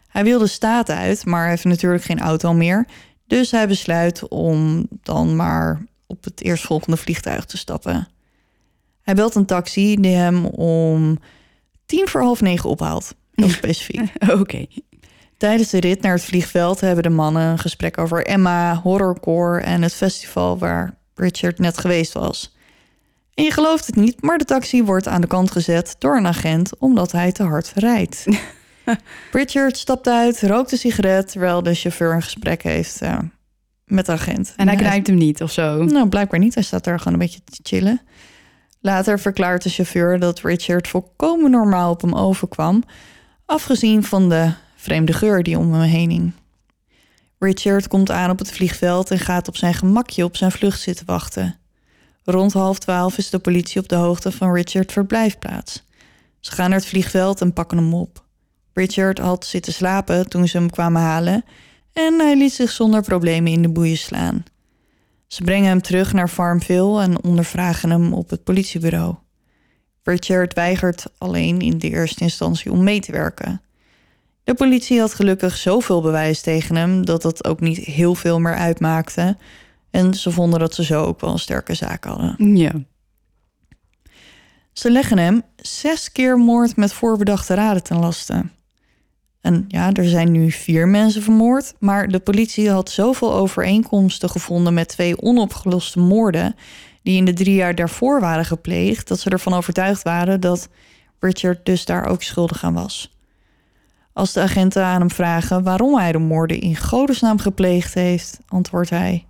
[0.07, 2.87] Hij wil de staat uit, maar heeft natuurlijk geen auto meer.
[3.27, 8.07] Dus hij besluit om dan maar op het eerstvolgende vliegtuig te stappen.
[9.01, 11.19] Hij belt een taxi die hem om
[11.85, 13.15] tien voor half negen ophaalt.
[13.35, 14.11] Heel specifiek.
[14.31, 14.65] Oké.
[15.37, 19.81] Tijdens de rit naar het vliegveld hebben de mannen een gesprek over Emma, horrorcore en
[19.81, 22.55] het festival waar Richard net geweest was.
[23.33, 26.27] En je gelooft het niet, maar de taxi wordt aan de kant gezet door een
[26.27, 28.25] agent omdat hij te hard rijdt.
[29.31, 33.17] Richard stapt uit, rookt een sigaret terwijl de chauffeur een gesprek heeft eh,
[33.85, 34.53] met de agent.
[34.55, 35.83] En hij knijpt hem niet of zo.
[35.83, 36.53] Nou, blijkbaar niet.
[36.53, 38.01] Hij staat daar gewoon een beetje te chillen.
[38.81, 42.83] Later verklaart de chauffeur dat Richard volkomen normaal op hem overkwam,
[43.45, 46.33] afgezien van de vreemde geur die om hem heen hing.
[47.43, 51.05] Richard komt aan op het vliegveld en gaat op zijn gemakje op zijn vlucht zitten
[51.05, 51.57] wachten.
[52.23, 55.83] Rond half twaalf is de politie op de hoogte van Richard's verblijfplaats.
[56.39, 58.23] Ze gaan naar het vliegveld en pakken hem op.
[58.73, 61.45] Richard had zitten slapen toen ze hem kwamen halen
[61.93, 64.43] en hij liet zich zonder problemen in de boeien slaan.
[65.27, 69.15] Ze brengen hem terug naar Farmville en ondervragen hem op het politiebureau.
[70.03, 73.61] Richard weigert alleen in de eerste instantie om mee te werken.
[74.43, 78.55] De politie had gelukkig zoveel bewijs tegen hem dat dat ook niet heel veel meer
[78.55, 79.37] uitmaakte.
[79.91, 82.55] En ze vonden dat ze zo ook wel een sterke zaak hadden.
[82.57, 82.71] Ja.
[84.73, 88.45] Ze leggen hem zes keer moord met voorbedachte raden ten laste.
[89.41, 94.73] En ja, er zijn nu vier mensen vermoord, maar de politie had zoveel overeenkomsten gevonden
[94.73, 96.55] met twee onopgeloste moorden
[97.01, 100.69] die in de drie jaar daarvoor waren gepleegd, dat ze ervan overtuigd waren dat
[101.19, 103.17] Richard dus daar ook schuldig aan was.
[104.13, 108.89] Als de agenten aan hem vragen waarom hij de moorden in godesnaam gepleegd heeft, antwoordt
[108.89, 109.25] hij: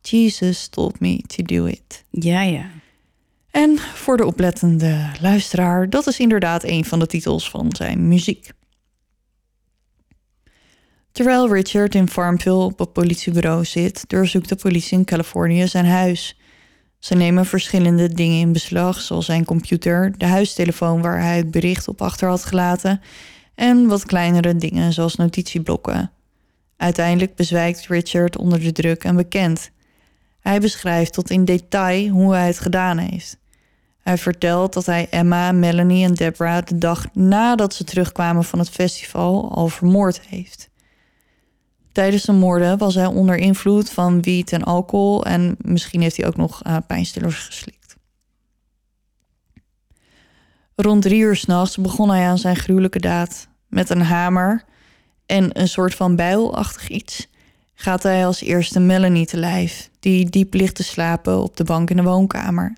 [0.00, 2.04] Jesus told me to do it.
[2.10, 2.66] Ja, ja.
[3.50, 8.50] En voor de oplettende luisteraar, dat is inderdaad een van de titels van zijn muziek.
[11.12, 16.38] Terwijl Richard in Farmville op het politiebureau zit, doorzoekt de politie in Californië zijn huis.
[16.98, 21.88] Ze nemen verschillende dingen in beslag, zoals zijn computer, de huistelefoon waar hij het bericht
[21.88, 23.00] op achter had gelaten
[23.56, 26.10] en wat kleinere dingen zoals notitieblokken.
[26.76, 29.70] Uiteindelijk bezwijkt Richard onder de druk en bekent.
[30.40, 33.38] Hij beschrijft tot in detail hoe hij het gedaan heeft.
[34.02, 38.70] Hij vertelt dat hij Emma, Melanie en Deborah de dag nadat ze terugkwamen van het
[38.70, 40.68] festival al vermoord heeft.
[41.92, 46.26] Tijdens de moorden was hij onder invloed van wiet en alcohol en misschien heeft hij
[46.26, 47.85] ook nog uh, pijnstillers geslikt.
[50.76, 53.48] Rond drie uur s'nachts begon hij aan zijn gruwelijke daad.
[53.68, 54.64] Met een hamer
[55.26, 57.28] en een soort van bijlachtig iets
[57.74, 61.90] gaat hij als eerste Melanie te lijf, die diep ligt te slapen op de bank
[61.90, 62.76] in de woonkamer.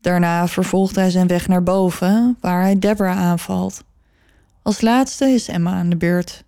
[0.00, 3.84] Daarna vervolgt hij zijn weg naar boven, waar hij Deborah aanvalt.
[4.62, 6.44] Als laatste is Emma aan de beurt.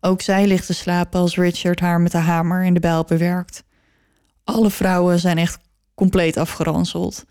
[0.00, 3.64] Ook zij ligt te slapen als Richard haar met de hamer in de bijl bewerkt.
[4.44, 5.58] Alle vrouwen zijn echt
[5.94, 7.24] compleet afgeranseld.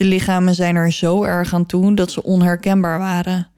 [0.00, 3.48] De lichamen zijn er zo erg aan toe dat ze onherkenbaar waren.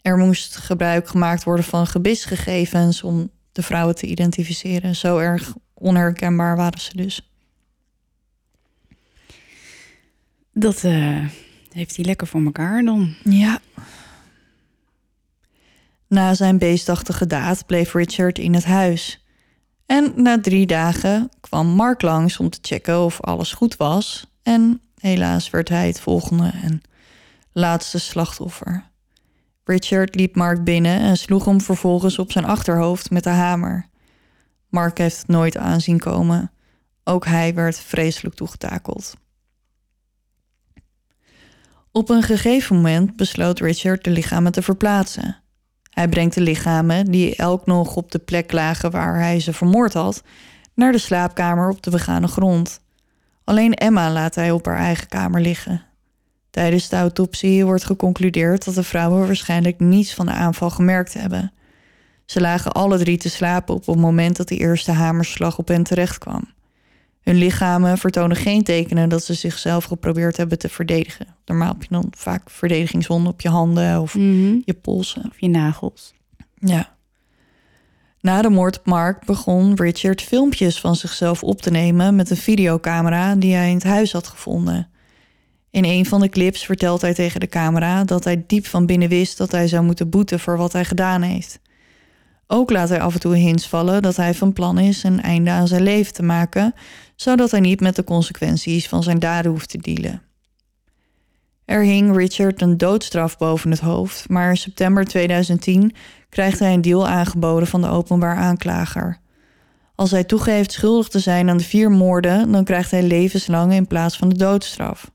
[0.00, 4.96] Er moest gebruik gemaakt worden van gebisgegevens om de vrouwen te identificeren.
[4.96, 7.30] Zo erg onherkenbaar waren ze dus.
[10.52, 11.26] Dat uh,
[11.72, 13.14] heeft hij lekker voor elkaar dan.
[13.24, 13.60] Ja.
[16.08, 19.24] Na zijn beestachtige daad bleef Richard in het huis.
[19.86, 24.26] En na drie dagen kwam Mark langs om te checken of alles goed was.
[24.42, 26.82] En helaas werd hij het volgende en
[27.52, 28.90] laatste slachtoffer.
[29.64, 33.88] Richard liep Mark binnen en sloeg hem vervolgens op zijn achterhoofd met de hamer.
[34.68, 36.52] Mark heeft het nooit aanzien komen.
[37.04, 39.14] Ook hij werd vreselijk toegetakeld.
[41.92, 45.42] Op een gegeven moment besloot Richard de lichamen te verplaatsen.
[45.90, 49.92] Hij brengt de lichamen, die elk nog op de plek lagen waar hij ze vermoord
[49.92, 50.22] had,
[50.74, 52.80] naar de slaapkamer op de begane grond.
[53.48, 55.82] Alleen Emma laat hij op haar eigen kamer liggen.
[56.50, 61.52] Tijdens de autopsie wordt geconcludeerd dat de vrouwen waarschijnlijk niets van de aanval gemerkt hebben.
[62.24, 65.82] Ze lagen alle drie te slapen op het moment dat de eerste hamerslag op hen
[65.82, 66.44] terecht kwam.
[67.20, 71.26] Hun lichamen vertonen geen tekenen dat ze zichzelf geprobeerd hebben te verdedigen.
[71.44, 74.12] Normaal heb je dan vaak verdedigingswonden op je handen of
[74.64, 75.24] je polsen.
[75.30, 76.14] Of je nagels.
[76.54, 76.96] Ja.
[78.20, 82.36] Na de moord op Mark begon Richard filmpjes van zichzelf op te nemen met een
[82.36, 84.88] videocamera die hij in het huis had gevonden.
[85.70, 89.08] In een van de clips vertelt hij tegen de camera dat hij diep van binnen
[89.08, 91.60] wist dat hij zou moeten boeten voor wat hij gedaan heeft.
[92.46, 95.50] Ook laat hij af en toe hints vallen dat hij van plan is een einde
[95.50, 96.74] aan zijn leven te maken,
[97.16, 100.22] zodat hij niet met de consequenties van zijn daden hoeft te dealen.
[101.64, 105.92] Er hing Richard een doodstraf boven het hoofd, maar in september 2010
[106.28, 109.18] krijgt hij een deal aangeboden van de openbaar aanklager.
[109.94, 113.86] Als hij toegeeft schuldig te zijn aan de vier moorden, dan krijgt hij levenslang in
[113.86, 115.10] plaats van de doodstraf.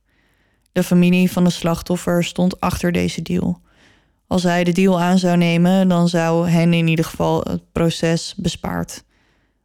[0.72, 3.62] De familie van de slachtoffer stond achter deze deal.
[4.28, 8.34] Als hij de deal aan zou nemen, dan zou hen in ieder geval het proces
[8.38, 9.04] bespaard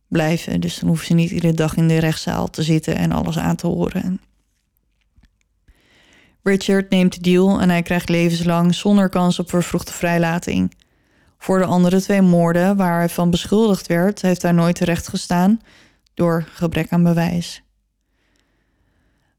[0.08, 0.60] blijven.
[0.60, 3.56] Dus dan hoeven ze niet iedere dag in de rechtszaal te zitten en alles aan
[3.56, 4.20] te horen.
[6.42, 10.74] Richard neemt de deal en hij krijgt levenslang zonder kans op vervroegde vrijlating.
[11.38, 15.60] Voor de andere twee moorden waar hij van beschuldigd werd, heeft hij nooit terecht gestaan
[16.14, 17.62] door gebrek aan bewijs.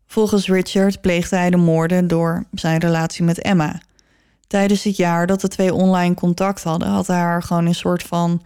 [0.06, 3.82] Volgens Richard pleegde hij de moorden door zijn relatie met Emma.
[4.48, 8.04] Tijdens het jaar dat de twee online contact hadden, had hij haar gewoon een soort
[8.04, 8.42] van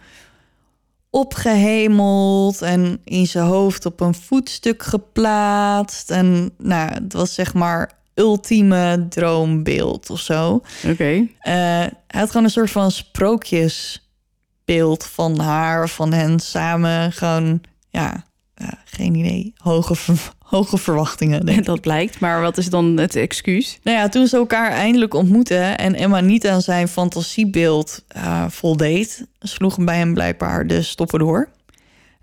[1.10, 6.10] opgehemeld en in zijn hoofd op een voetstuk geplaatst.
[6.10, 10.62] En nou, het was zeg maar ultieme droombeeld of zo.
[10.86, 11.12] Oké.
[11.12, 17.12] Uh, hij had gewoon een soort van sprookjesbeeld van haar, van hen samen.
[17.12, 18.24] Gewoon, ja,
[18.54, 19.52] ja geen idee.
[19.56, 19.94] Hoge,
[20.54, 21.46] hoge verwachtingen.
[21.46, 22.20] Denk dat blijkt.
[22.20, 23.78] Maar wat is dan het excuus?
[23.82, 29.26] Nou ja, toen ze elkaar eindelijk ontmoetten en Emma niet aan zijn fantasiebeeld uh, voldeed,
[29.38, 31.48] sloegen bij hem blijkbaar de stoppen door.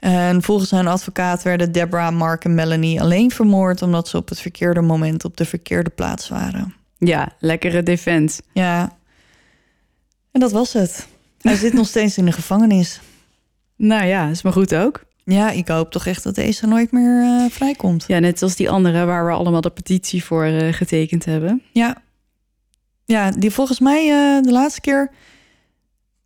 [0.01, 4.39] En volgens zijn advocaat werden Deborah, Mark en Melanie alleen vermoord omdat ze op het
[4.39, 6.73] verkeerde moment op de verkeerde plaats waren.
[6.97, 8.41] Ja, lekkere defense.
[8.53, 8.97] Ja.
[10.31, 11.07] En dat was het.
[11.41, 12.99] Hij zit nog steeds in de gevangenis.
[13.75, 15.03] Nou ja, is maar goed ook.
[15.23, 18.03] Ja, ik hoop toch echt dat deze nooit meer uh, vrijkomt.
[18.07, 21.61] Ja, net als die andere waar we allemaal de petitie voor uh, getekend hebben.
[21.71, 22.01] Ja.
[23.05, 25.11] Ja, die volgens mij uh, de laatste keer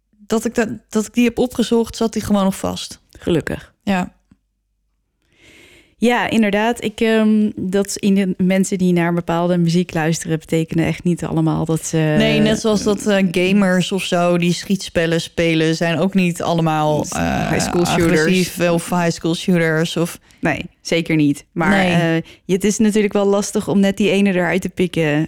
[0.09, 3.03] dat ik, dat, dat ik die heb opgezocht, zat die gewoon nog vast.
[3.20, 3.74] Gelukkig.
[3.84, 4.13] Ja.
[5.97, 6.84] Ja, inderdaad.
[6.84, 11.66] Ik, um, dat in de mensen die naar bepaalde muziek luisteren, betekenen echt niet allemaal
[11.66, 11.97] dat ze.
[11.97, 17.05] Nee, net zoals dat uh, gamers of zo die schietspellen spelen, zijn ook niet allemaal
[17.05, 19.97] uh, high school shooters of high school shooters.
[19.97, 20.20] Of...
[20.39, 21.45] Nee, zeker niet.
[21.51, 22.18] Maar nee.
[22.18, 25.28] uh, het is natuurlijk wel lastig om net die ene eruit te pikken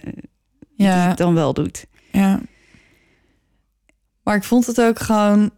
[0.76, 1.00] ja.
[1.00, 1.86] die het dan wel doet.
[2.12, 2.40] Ja.
[4.22, 5.50] Maar ik vond het ook gewoon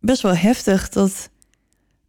[0.00, 1.30] best wel heftig dat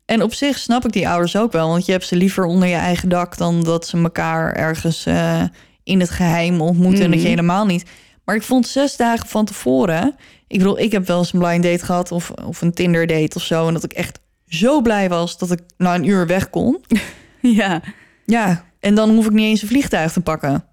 [0.07, 2.67] en op zich snap ik die ouders ook wel, want je hebt ze liever onder
[2.67, 5.43] je eigen dak dan dat ze elkaar ergens uh,
[5.83, 7.35] in het geheim ontmoeten en dat je Mhm.
[7.35, 7.85] helemaal niet.
[8.25, 10.15] Maar ik vond zes dagen van tevoren.
[10.47, 13.35] Ik bedoel, ik heb wel eens een blind date gehad of, of een Tinder date
[13.37, 13.67] of zo.
[13.67, 16.77] En dat ik echt zo blij was dat ik na een uur weg kon.
[17.41, 17.81] Ja,
[18.25, 20.65] Ja, en dan hoef ik niet eens een vliegtuig te pakken.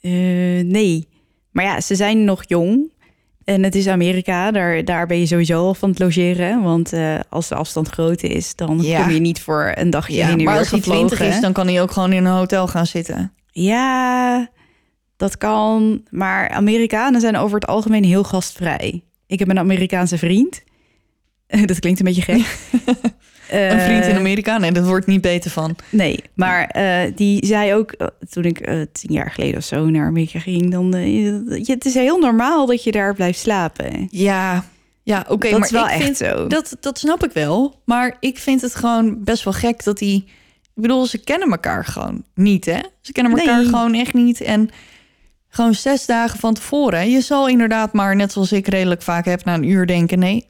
[0.00, 0.10] Eh,
[0.64, 1.08] nee.
[1.50, 2.91] Maar ja, ze zijn nog jong.
[3.44, 6.62] En het is Amerika, daar, daar ben je sowieso al van het logeren.
[6.62, 9.02] Want eh, als de afstand groot is, dan Ja.
[9.02, 11.06] kom je niet voor een dagje Ja, heen en maar als hij gevlogen.
[11.06, 13.32] 20 is, dan kan hij ook gewoon in een hotel gaan zitten.
[13.46, 14.50] Ja,
[15.16, 16.02] dat kan.
[16.10, 19.04] Maar Amerikanen zijn over het algemeen heel gastvrij.
[19.26, 20.62] Ik heb een Amerikaanse vriend.
[21.64, 22.56] Dat klinkt een beetje gek.
[23.52, 25.76] Een vriend in Eh, Amerika, nee, dat wordt niet beter van.
[25.90, 29.84] Nee, maar eh, die zei ook eh, toen ik eh, tien jaar geleden of zo
[29.90, 34.08] naar Amerika ging, dan eh, je- het is heel normaal dat je daar blijft slapen.
[34.10, 34.64] Ja,
[35.02, 36.46] ja oké, maar is wel ik echt vind, zo.
[36.46, 37.80] Dat, dat snap ik wel.
[37.84, 40.24] Maar ik vind het gewoon best wel gek dat die...
[40.74, 42.78] Ik bedoel, ze kennen elkaar gewoon niet, hè?
[43.00, 43.64] Ze kennen elkaar Nee.
[43.66, 44.40] gewoon echt niet.
[44.40, 44.68] En
[45.48, 47.10] gewoon zes dagen van tevoren.
[47.10, 49.44] Je zal inderdaad maar, net zoals ik redelijk vaak heb...
[49.44, 50.46] na een uur denken, nee.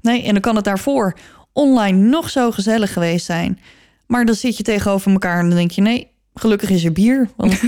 [0.00, 1.16] Nee, en dan kan het daarvoor
[1.52, 3.58] online nog zo gezellig geweest zijn.
[4.06, 5.80] Maar dan zit je tegenover elkaar en dan denk je...
[5.80, 7.28] nee, gelukkig is er bier.
[7.36, 7.60] Want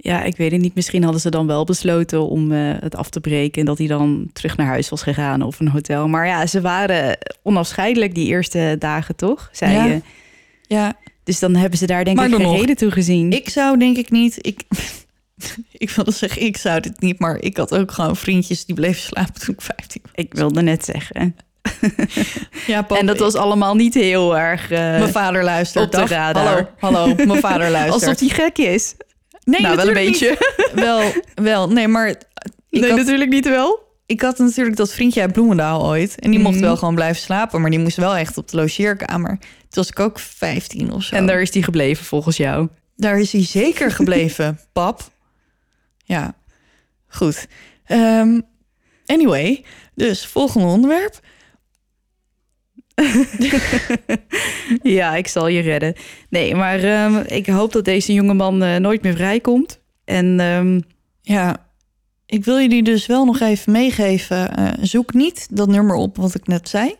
[0.00, 0.74] Ja, ik weet het niet.
[0.74, 3.86] Misschien hadden ze dan wel besloten om eh, het af te breken en dat hij
[3.86, 6.08] dan terug naar huis was gegaan of een hotel.
[6.08, 9.48] Maar ja, ze waren onafscheidelijk die eerste dagen, toch?
[9.52, 9.84] Zei Ja.
[9.84, 10.00] je.
[10.62, 13.32] ja, Dus dan hebben ze daar denk Maar ik geen nog, reden toe gezien.
[13.32, 14.46] Ik zou denk ik niet.
[14.46, 14.60] Ik,
[15.84, 19.00] ik wilde zeggen, ik zou dit niet, maar ik had ook gewoon vriendjes die bleven
[19.02, 20.10] slapen toen ik 15 was.
[20.14, 21.36] Ik wilde net zeggen.
[22.66, 24.70] Ja, pap, en dat was allemaal niet heel erg.
[24.70, 25.84] eh, mijn vader luistert.
[25.84, 26.08] op de Dag.
[26.08, 26.44] radar.
[26.78, 28.02] Hallo, hallo, mijn vader luistert.
[28.02, 28.94] alsof die gek is.
[29.44, 30.28] nee, nou, wel een beetje.
[30.56, 30.70] niet.
[30.84, 32.18] Wel, wel, nee, maar ik,
[32.70, 33.78] nee, had, natuurlijk niet wel.
[34.06, 36.18] ik had natuurlijk dat vriendje uit Bloemendaal ooit.
[36.20, 36.64] En die mocht Mhm.
[36.64, 39.38] wel gewoon blijven slapen, maar die moest wel echt op de logeerkamer.
[39.38, 41.14] Toen was ik ook 15 of zo.
[41.14, 42.68] En daar is die gebleven volgens jou.
[42.96, 45.00] Daar is hij zeker gebleven, pap.
[46.04, 46.34] Ja,
[47.08, 47.46] goed.
[47.84, 48.40] Ehm,
[49.06, 49.64] anyway,
[49.94, 51.18] dus volgende onderwerp.
[54.82, 55.94] Ja, ik zal je redden.
[56.30, 59.80] Nee, maar ehm, ik hoop dat deze jongeman eh nooit meer vrijkomt.
[60.04, 60.80] En ehm,
[61.22, 61.56] Ja,
[62.26, 64.56] ik wil jullie dus wel nog even meegeven.
[64.56, 66.94] eh, zoek niet dat nummer op wat ik net zei.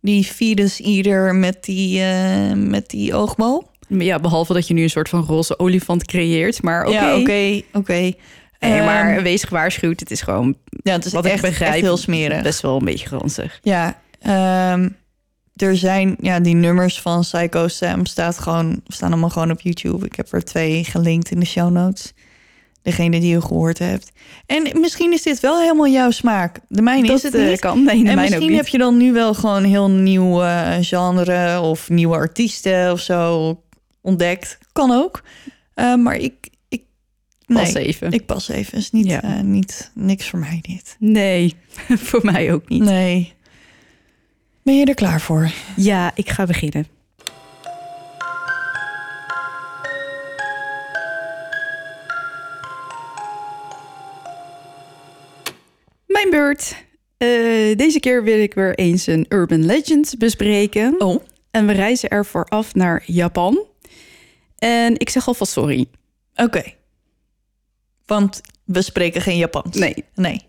[0.00, 3.70] Die fetus eater met die, eh, met die oogbal.
[3.88, 6.62] ja, behalve dat je nu een soort van roze olifant creëert.
[6.62, 6.92] Maar oké.
[6.94, 8.12] Ja, oké, oké.
[8.58, 10.00] Ehm, maar wees gewaarschuwd.
[10.00, 12.42] Het is gewoon ja, het is wat echt, ik begrijp echt heel smerig.
[12.42, 13.58] best wel een beetje ranzig.
[13.62, 14.00] Ja,
[15.56, 20.06] er zijn ja, die nummers van Psycho Sam staat gewoon, staan allemaal gewoon op YouTube.
[20.06, 22.12] Ik heb er twee gelinkt in de show notes.
[22.82, 24.12] Degene die je gehoord hebt.
[24.46, 26.58] En misschien is dit wel helemaal jouw smaak.
[26.68, 27.60] De mijne dat is het niet.
[27.60, 27.82] kan.
[27.84, 28.56] Nee, de en mijne ook misschien niet.
[28.56, 33.60] heb je dan nu wel gewoon heel nieuw eh, genre of nieuwe artiesten of zo
[34.00, 34.58] ontdekt.
[34.72, 35.22] Kan ook.
[35.74, 36.34] Eh, maar ik,
[36.68, 36.82] ik,
[37.46, 38.12] nee, Pas even.
[38.12, 38.78] ik pas even.
[38.78, 39.22] Is niet, Ja.
[39.22, 40.96] eh, niet niks voor mij dit.
[40.98, 41.54] Nee,
[42.08, 42.82] voor mij ook niet.
[42.82, 43.34] Nee.
[44.66, 45.50] Ben je er klaar voor?
[45.76, 46.86] Ja, ik ga beginnen.
[56.06, 56.84] Mijn beurt.
[57.16, 57.28] Eh,
[57.76, 61.00] deze keer wil ik weer eens een Urban Legend bespreken.
[61.00, 61.22] Oh.
[61.50, 63.64] En we reizen ervoor af naar Japan.
[64.58, 65.86] En ik zeg alvast sorry.
[66.34, 66.62] Oké.
[68.06, 69.76] Want we spreken geen Japans.
[69.76, 70.04] Nee.
[70.14, 70.40] Nee.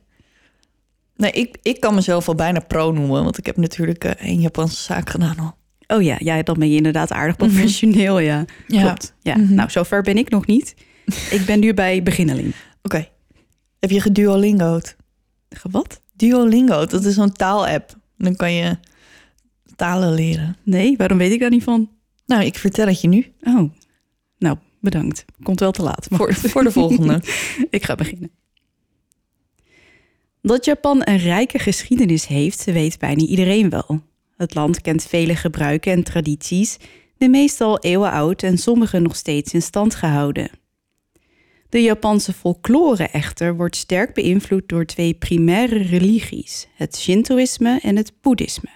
[1.17, 4.41] Nee, ik, ik kan mezelf al bijna pro noemen, want ik heb natuurlijk eh, een
[4.41, 5.55] Japanse zaak gedaan al.
[5.87, 8.45] Oh ja, ja, dan ben je inderdaad aardig professioneel, ja.
[8.67, 8.81] Ja.
[8.81, 9.13] Klopt.
[9.21, 9.37] Ja.
[9.37, 9.53] Mhm.
[9.53, 10.75] Nou, zover ben ik nog niet.
[11.37, 12.53] ik ben nu bij beginneling.
[12.81, 13.07] Oké.
[13.79, 14.95] Heb je geduolingo'd?
[15.71, 16.01] Wat?
[16.13, 17.95] Duolingo, dat is zo'n taalapp.
[18.17, 18.77] Dan kan je
[19.75, 20.55] talen leren.
[20.63, 21.89] Nee, waarom weet ik daar niet van?
[22.25, 23.33] Nou, ik vertel het je nu.
[23.43, 23.71] Oh,
[24.37, 25.25] nou, bedankt.
[25.43, 26.09] Komt wel te laat.
[26.09, 27.21] maar voor de volgende.
[27.69, 28.31] ik ga beginnen.
[30.47, 34.01] Dat Japan een rijke geschiedenis heeft, weet bijna iedereen wel.
[34.37, 36.77] Het land kent vele gebruiken en tradities,
[37.17, 40.49] de meestal eeuwen oud en sommige nog steeds in stand gehouden.
[41.69, 48.13] De Japanse folklore echter wordt sterk beïnvloed door twee primaire religies, het Shintoïsme en het
[48.21, 48.69] Boeddhisme.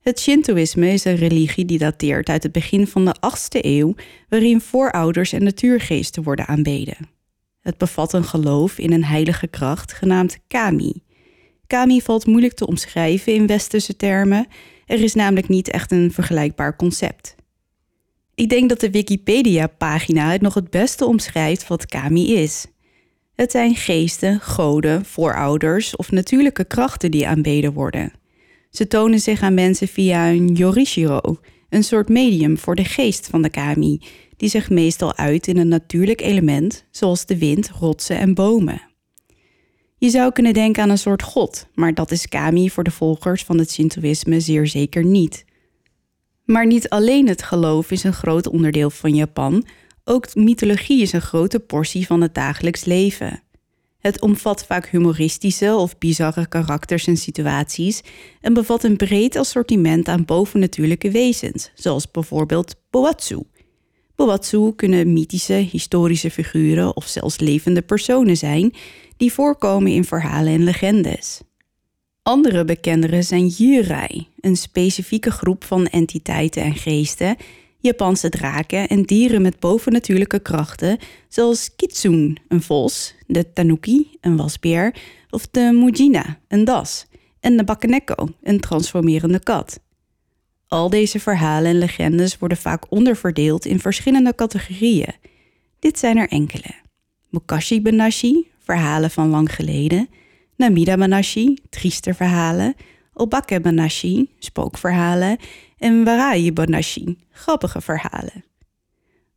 [0.00, 3.94] Het Shintoïsme is een religie die dateert uit het begin van de 8e eeuw,
[4.28, 7.20] waarin voorouders en natuurgeesten worden aanbeden.
[7.62, 11.02] Het bevat een geloof in een heilige kracht genaamd kami.
[11.66, 14.46] Kami valt moeilijk te omschrijven in westerse termen,
[14.86, 17.34] er is namelijk niet echt een vergelijkbaar concept.
[18.34, 22.66] Ik denk dat de Wikipedia-pagina het nog het beste omschrijft wat kami is.
[23.34, 28.12] Het zijn geesten, goden, voorouders of natuurlijke krachten die aanbeden worden.
[28.70, 31.20] Ze tonen zich aan mensen via een yorishiro,
[31.68, 34.00] een soort medium voor de geest van de kami,
[34.42, 38.82] die zich meestal uit in een natuurlijk element, zoals de wind, rotsen en bomen.
[39.98, 43.44] Je zou kunnen denken aan een soort god, maar dat is kami voor de volgers
[43.44, 45.44] van het Shintoïsme zeer zeker niet.
[46.44, 49.66] Maar niet alleen het geloof is een groot onderdeel van Japan,
[50.04, 53.42] ook mythologie is een grote portie van het dagelijks leven.
[53.98, 58.00] Het omvat vaak humoristische of bizarre karakters en situaties
[58.40, 63.42] en bevat een breed assortiment aan bovennatuurlijke wezens, zoals bijvoorbeeld Boatsu.
[64.26, 68.74] Boatsu kunnen mythische, historische figuren of zelfs levende personen zijn
[69.16, 71.40] die voorkomen in verhalen en legendes.
[72.22, 77.36] Andere bekendere zijn Yurai, een specifieke groep van entiteiten en geesten,
[77.78, 80.98] Japanse draken en dieren met bovennatuurlijke krachten,
[81.28, 84.94] zoals Kitsune, een vos, de Tanuki, een wasbeer,
[85.30, 87.06] of de Mujina, een das,
[87.40, 89.80] en de Bakeneko, een transformerende kat.
[90.72, 95.14] Al deze verhalen en legendes worden vaak onderverdeeld in verschillende categorieën.
[95.78, 96.74] Dit zijn er enkele.
[97.30, 100.08] Mukashi Benashi, verhalen van lang geleden.
[100.56, 102.74] Namida Benashi, trieste verhalen.
[103.14, 105.36] Obake Benashi, spookverhalen.
[105.78, 108.44] En Warai Benashi, grappige verhalen.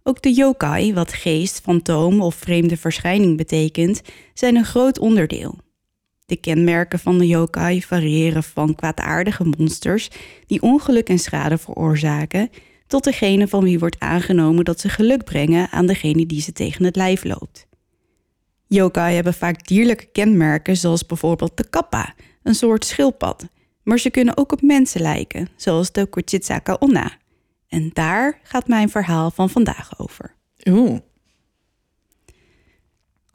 [0.04, 4.02] Ook de yokai, wat geest, fantoom of vreemde verschijning betekent,
[4.34, 5.65] zijn een groot onderdeel.
[6.26, 10.10] De kenmerken van de yokai variëren van kwaadaardige monsters
[10.48, 12.50] die ongeluk en schade veroorzaken,
[12.88, 16.86] tot degene van wie wordt aangenomen dat ze geluk brengen aan degene die ze tegen
[16.86, 17.68] het lijf loopt.
[18.68, 23.48] Yokai hebben vaak dierlijke kenmerken, zoals bijvoorbeeld de kappa, een soort schildpad,
[23.84, 27.12] maar ze kunnen ook op mensen lijken, zoals de Kuchitsaka Onna.
[27.68, 30.36] En daar gaat mijn verhaal van vandaag over.
[30.70, 31.00] Oeh.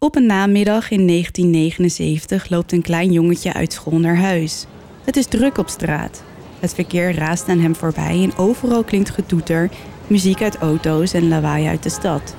[0.03, 4.67] Op een namiddag in 1979 loopt een klein jongetje uit school naar huis.
[5.05, 6.23] Het is druk op straat.
[6.61, 9.71] Het verkeer raast aan hem voorbij en overal klinkt getoeter,
[10.07, 12.35] muziek uit auto's en lawaai uit de stad.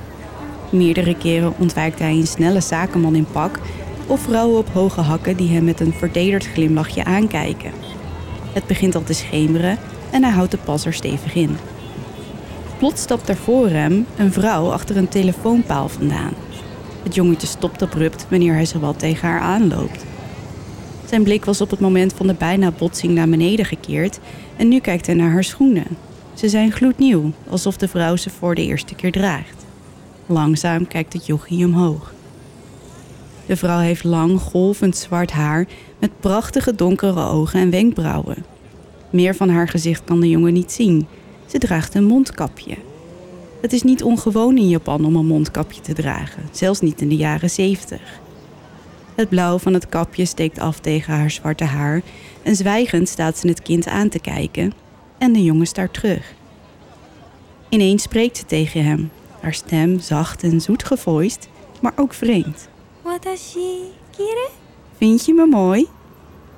[0.69, 3.59] Meerdere keren ontwijkt hij een snelle zakenman in pak
[4.07, 7.71] of vrouwen op hoge hakken die hem met een verdedigd glimlachje aankijken.
[8.53, 9.77] Het begint al te schemeren
[10.11, 11.57] en hij houdt de passer stevig in.
[12.77, 16.33] Plots stapt er voor hem een vrouw achter een telefoonpaal vandaan.
[17.03, 20.05] Het jongetje stopt abrupt wanneer hij zowat tegen haar aanloopt.
[21.05, 24.19] Zijn blik was op het moment van de bijna botsing naar beneden gekeerd
[24.57, 25.97] en nu kijkt hij naar haar schoenen.
[26.33, 29.65] Ze zijn gloednieuw, alsof de vrouw ze voor de eerste keer draagt.
[30.25, 32.13] Langzaam kijkt het jochie omhoog.
[33.45, 35.67] De vrouw heeft lang, golvend zwart haar
[35.99, 38.45] met prachtige donkere ogen en wenkbrauwen.
[39.09, 41.07] Meer van haar gezicht kan de jongen niet zien.
[41.45, 42.75] Ze draagt een mondkapje.
[43.61, 47.15] Het is niet ongewoon in Japan om een mondkapje te dragen, zelfs niet in de
[47.15, 48.01] jaren 70.
[49.15, 52.01] Het blauw van het kapje steekt af tegen haar zwarte haar
[52.43, 54.73] en zwijgend staat ze het kind aan te kijken
[55.17, 56.33] en de jongen staart terug.
[57.69, 61.49] Ineens spreekt ze tegen hem, haar stem zacht en zoet gevoiced,
[61.81, 62.69] maar ook vreemd.
[63.01, 63.77] Watashi
[64.15, 64.49] kire?
[64.97, 65.87] Vind je me mooi?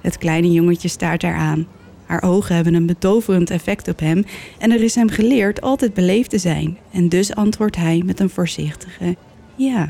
[0.02, 1.68] Het kleine jongetje staart haar aan.
[2.06, 4.26] Haar ogen hebben een betoverend effect op hem
[4.58, 6.78] en er is hem geleerd altijd beleefd te zijn.
[6.92, 9.16] En dus antwoordt hij met een voorzichtige
[9.56, 9.90] ja.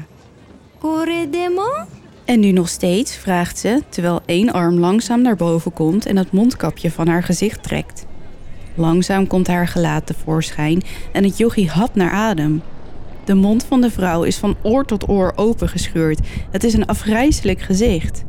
[0.80, 1.68] Kore demo?
[2.26, 6.32] En nu nog steeds, vraagt ze, terwijl één arm langzaam naar boven komt en het
[6.32, 8.06] mondkapje van haar gezicht trekt.
[8.76, 12.62] Langzaam komt haar gelaat tevoorschijn en het yogi hapt naar adem.
[13.26, 16.20] De mond van de vrouw is van oor tot oor opengescheurd.
[16.52, 18.24] Het is een afgrijselijk gezicht.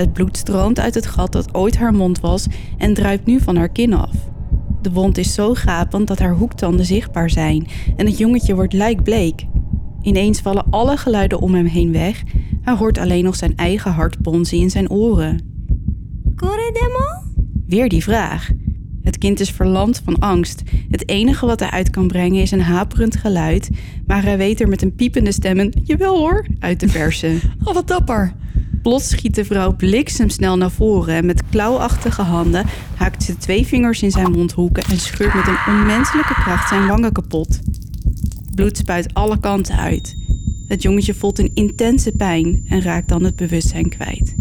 [0.00, 2.46] Het bloed stroomt uit het gat dat ooit haar mond was
[2.78, 4.14] en druipt nu van haar kin af.
[4.82, 9.46] De wond is zo gapend dat haar hoektanden zichtbaar zijn en het jongetje wordt lijkbleek.
[10.02, 12.22] Ineens vallen alle geluiden om hem heen weg.
[12.62, 15.40] Hij hoort alleen nog zijn eigen hart bonzen in zijn oren.
[16.36, 17.34] Kore demo?
[17.66, 18.50] Weer die vraag.
[19.02, 20.62] Het kind is verlamd van angst.
[20.90, 23.70] Het enige wat hij uit kan brengen is een haperend geluid,
[24.06, 27.40] maar hij weet er met een piepende stem een jawel hoor uit te persen.
[27.64, 28.34] Oh, wat dapper.
[28.82, 32.66] Plots schiet de vrouw bliksemsnel naar voren en met klauwachtige handen
[32.96, 37.12] haakt ze twee vingers in zijn mondhoeken en scheurt met een onmenselijke kracht zijn wangen
[37.12, 37.60] kapot.
[38.54, 40.16] Bloed spuit alle kanten uit.
[40.68, 44.34] Het jongetje voelt een intense pijn en raakt dan het bewustzijn kwijt.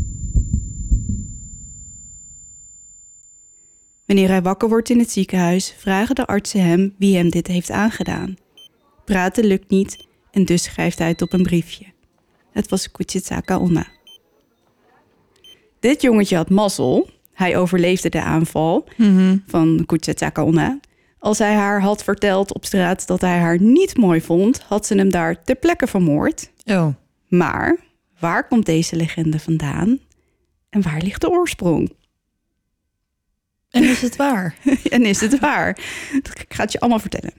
[4.05, 7.71] Wanneer hij wakker wordt in het ziekenhuis, vragen de artsen hem wie hem dit heeft
[7.71, 8.35] aangedaan.
[9.05, 11.85] Praten lukt niet en dus schrijft hij het op een briefje.
[12.51, 13.87] Het was Kuchitsaka Onna.
[15.79, 17.09] Dit jongetje had mazzel.
[17.33, 18.87] Hij overleefde de aanval
[19.47, 20.79] van Kuchitsaka Onna.
[21.19, 24.95] Als hij haar had verteld op straat dat hij haar niet mooi vond, had ze
[24.95, 26.51] hem daar ter plekke vermoord.
[26.65, 26.87] Oh.
[27.27, 27.77] Maar
[28.19, 29.99] waar komt deze legende vandaan?
[30.69, 31.93] En waar ligt de oorsprong?
[33.69, 34.55] En is het waar?
[34.89, 35.69] en is het waar?
[36.13, 37.33] Ik ga het je allemaal vertellen.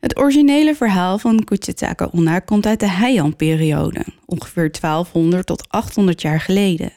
[0.00, 6.40] Het originele verhaal van Kuchitaka Onna komt uit de Heian-periode, ongeveer 1200 tot 800 jaar
[6.40, 6.92] geleden.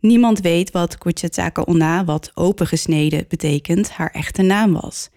[0.00, 5.08] Niemand weet wat Kuchitaka Onna, wat opengesneden betekent, haar echte naam was.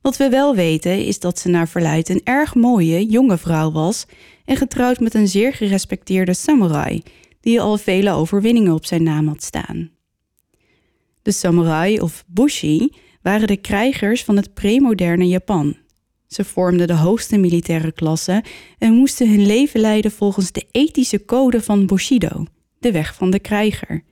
[0.00, 4.06] Wat we wel weten is dat ze naar verluidt een erg mooie, jonge vrouw was
[4.44, 7.02] en getrouwd met een zeer gerespecteerde samurai,
[7.40, 9.90] die al vele overwinningen op zijn naam had staan.
[11.22, 12.92] De samurai of bushi
[13.22, 15.76] waren de krijgers van het premoderne Japan.
[16.26, 18.44] Ze vormden de hoogste militaire klasse
[18.78, 22.44] en moesten hun leven leiden volgens de ethische code van Bushido,
[22.82, 24.02] de weg van de krijger.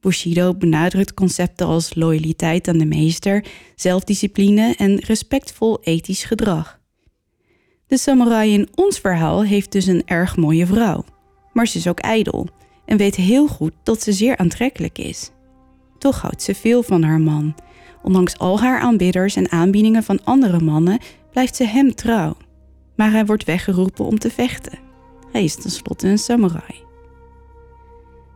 [0.00, 3.44] Bushido benadrukt concepten als loyaliteit aan de meester,
[3.74, 6.80] zelfdiscipline en respectvol ethisch gedrag.
[7.86, 11.04] De samurai in ons verhaal heeft dus een erg mooie vrouw,
[11.52, 12.48] maar ze is ook ijdel
[12.84, 15.30] en weet heel goed dat ze zeer aantrekkelijk is.
[15.98, 17.54] Toch houdt ze veel van haar man.
[18.02, 20.98] Ondanks al haar aanbidders en aanbiedingen van andere mannen
[21.30, 22.36] blijft ze hem trouw.
[22.96, 24.78] Maar hij wordt weggeroepen om te vechten.
[25.32, 26.81] Hij is tenslotte een samurai.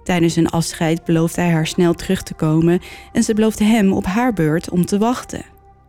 [0.07, 2.81] Tijdens hun afscheid belooft hij haar snel terug te komen
[3.13, 5.45] en ze belooft hem op haar beurt om te wachten.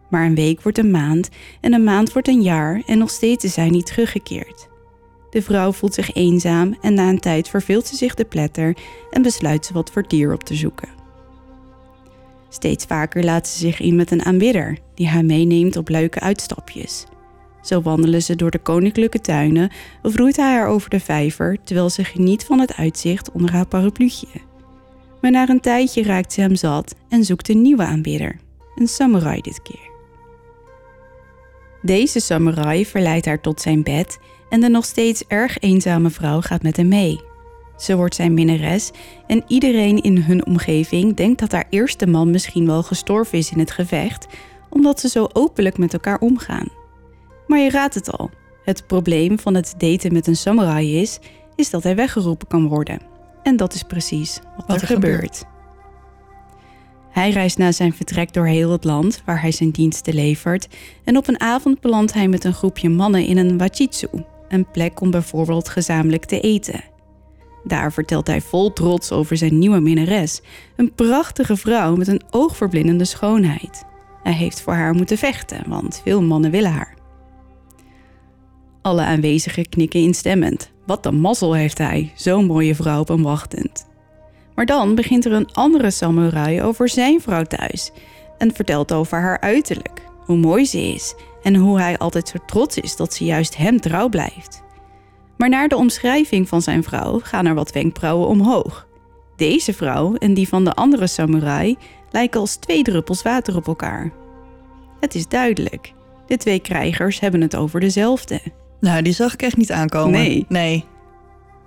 [0.09, 1.30] Maar een week wordt een maand
[1.61, 4.68] en een maand wordt een jaar en nog steeds is hij niet teruggekeerd.
[5.30, 8.78] De vrouw voelt zich eenzaam en na een tijd verveelt ze zich de pletter
[9.11, 10.89] en besluit ze wat vertier op te zoeken.
[12.49, 17.05] Steeds vaker laat ze zich in met een aanbidder die haar meeneemt op leuke uitstapjes.
[17.68, 21.89] Zo wandelen ze door de koninklijke tuinen of roeit hij haar over de vijver terwijl
[21.89, 24.28] ze geniet van het uitzicht onder haar parapluutje.
[25.22, 28.36] Maar na een tijdje raakt ze hem zat en zoekt een nieuwe aanbidder,
[28.76, 29.89] een samurai dit keer.
[31.82, 36.63] Deze samurai verleidt haar tot zijn bed en de nog steeds erg eenzame vrouw gaat
[36.63, 37.20] met hem mee.
[37.78, 38.91] Ze wordt zijn minnares
[39.28, 43.59] en iedereen in hun omgeving denkt dat haar eerste man misschien wel gestorven is in
[43.59, 44.28] het gevecht,
[44.70, 46.86] omdat ze zo openlijk met elkaar omgaan.
[47.47, 48.29] Maar je raadt het al.
[48.63, 51.19] Het probleem van het daten met een samurai is,
[51.55, 52.99] is dat hij weggeroepen kan worden.
[53.43, 55.45] En dat is precies wat, Wat er er gebeurt.
[57.09, 60.67] Hij reist na zijn vertrek door heel het land waar hij zijn diensten levert.
[61.03, 64.07] En op een avond belandt hij met een groepje mannen in een wachitsu,
[64.47, 66.83] een plek om bijvoorbeeld gezamenlijk te eten.
[67.63, 70.41] Daar vertelt hij vol trots over zijn nieuwe minnares,
[70.75, 73.85] een prachtige vrouw met een oogverblindende schoonheid.
[74.23, 76.96] Hij heeft voor haar moeten vechten, want veel mannen willen haar.
[78.88, 80.71] Alle aanwezigen knikken instemmend.
[80.85, 83.88] Wat een mazzel heeft hij, zo'n mooie vrouw op hem wachtend.
[84.55, 87.91] Maar dan begint er een andere samurai over zijn vrouw thuis
[88.38, 92.77] en vertelt over haar uiterlijk, hoe mooi ze is en hoe hij altijd zo trots
[92.77, 94.63] is dat ze juist hem trouw blijft.
[95.38, 98.88] Maar naar de omschrijving van zijn vrouw gaan er wat wenkbrauwen omhoog.
[99.35, 101.77] Deze vrouw en die van de andere samurai
[102.11, 104.11] lijken als twee druppels water op elkaar.
[104.99, 105.93] Het is duidelijk.
[106.27, 108.41] De twee krijgers hebben het over dezelfde.
[108.80, 110.11] Nou, die zag ik echt niet aankomen.
[110.11, 110.45] Nee.
[110.49, 110.86] Nee.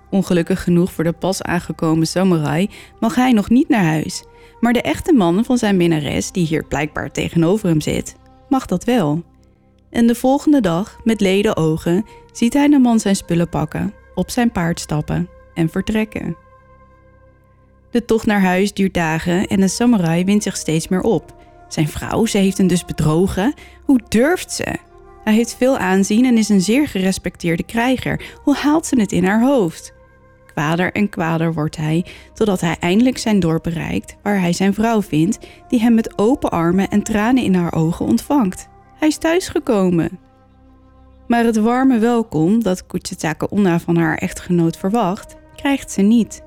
[0.09, 4.23] Ongelukkig genoeg voor de pas aangekomen samurai mag hij nog niet naar huis.
[4.59, 8.15] Maar de echte man van zijn minnares, die hier blijkbaar tegenover hem zit,
[8.49, 9.23] mag dat wel.
[9.89, 14.29] En de volgende dag, met leden ogen, ziet hij de man zijn spullen pakken, op
[14.29, 16.37] zijn paard stappen en vertrekken.
[17.91, 21.35] De tocht naar huis duurt dagen en de samurai wint zich steeds meer op.
[21.67, 23.53] Zijn vrouw, ze heeft hem dus bedrogen.
[23.85, 24.75] Hoe durft ze?
[25.23, 28.21] Hij heeft veel aanzien en is een zeer gerespecteerde krijger.
[28.43, 29.93] Hoe haalt ze het in haar hoofd?
[30.53, 35.01] Kwader en kwader wordt hij, totdat hij eindelijk zijn dorp bereikt, waar hij zijn vrouw
[35.01, 38.67] vindt, die hem met open armen en tranen in haar ogen ontvangt.
[38.95, 40.19] Hij is thuisgekomen.
[41.27, 46.41] Maar het warme welkom dat Kuchitaka Onna van haar echtgenoot verwacht, krijgt ze niet.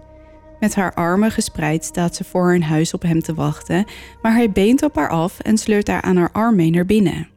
[0.61, 3.85] Met haar armen gespreid staat ze voor hun huis op hem te wachten,
[4.23, 7.29] maar hij beent op haar af en sleurt haar aan haar arm mee naar binnen.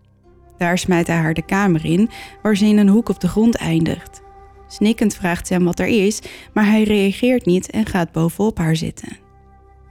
[0.58, 2.10] Daar smijt hij haar de kamer in,
[2.42, 4.22] waar ze in een hoek op de grond eindigt.
[4.68, 6.22] Snikkend vraagt ze hem wat er is,
[6.54, 9.18] maar hij reageert niet en gaat bovenop haar zitten.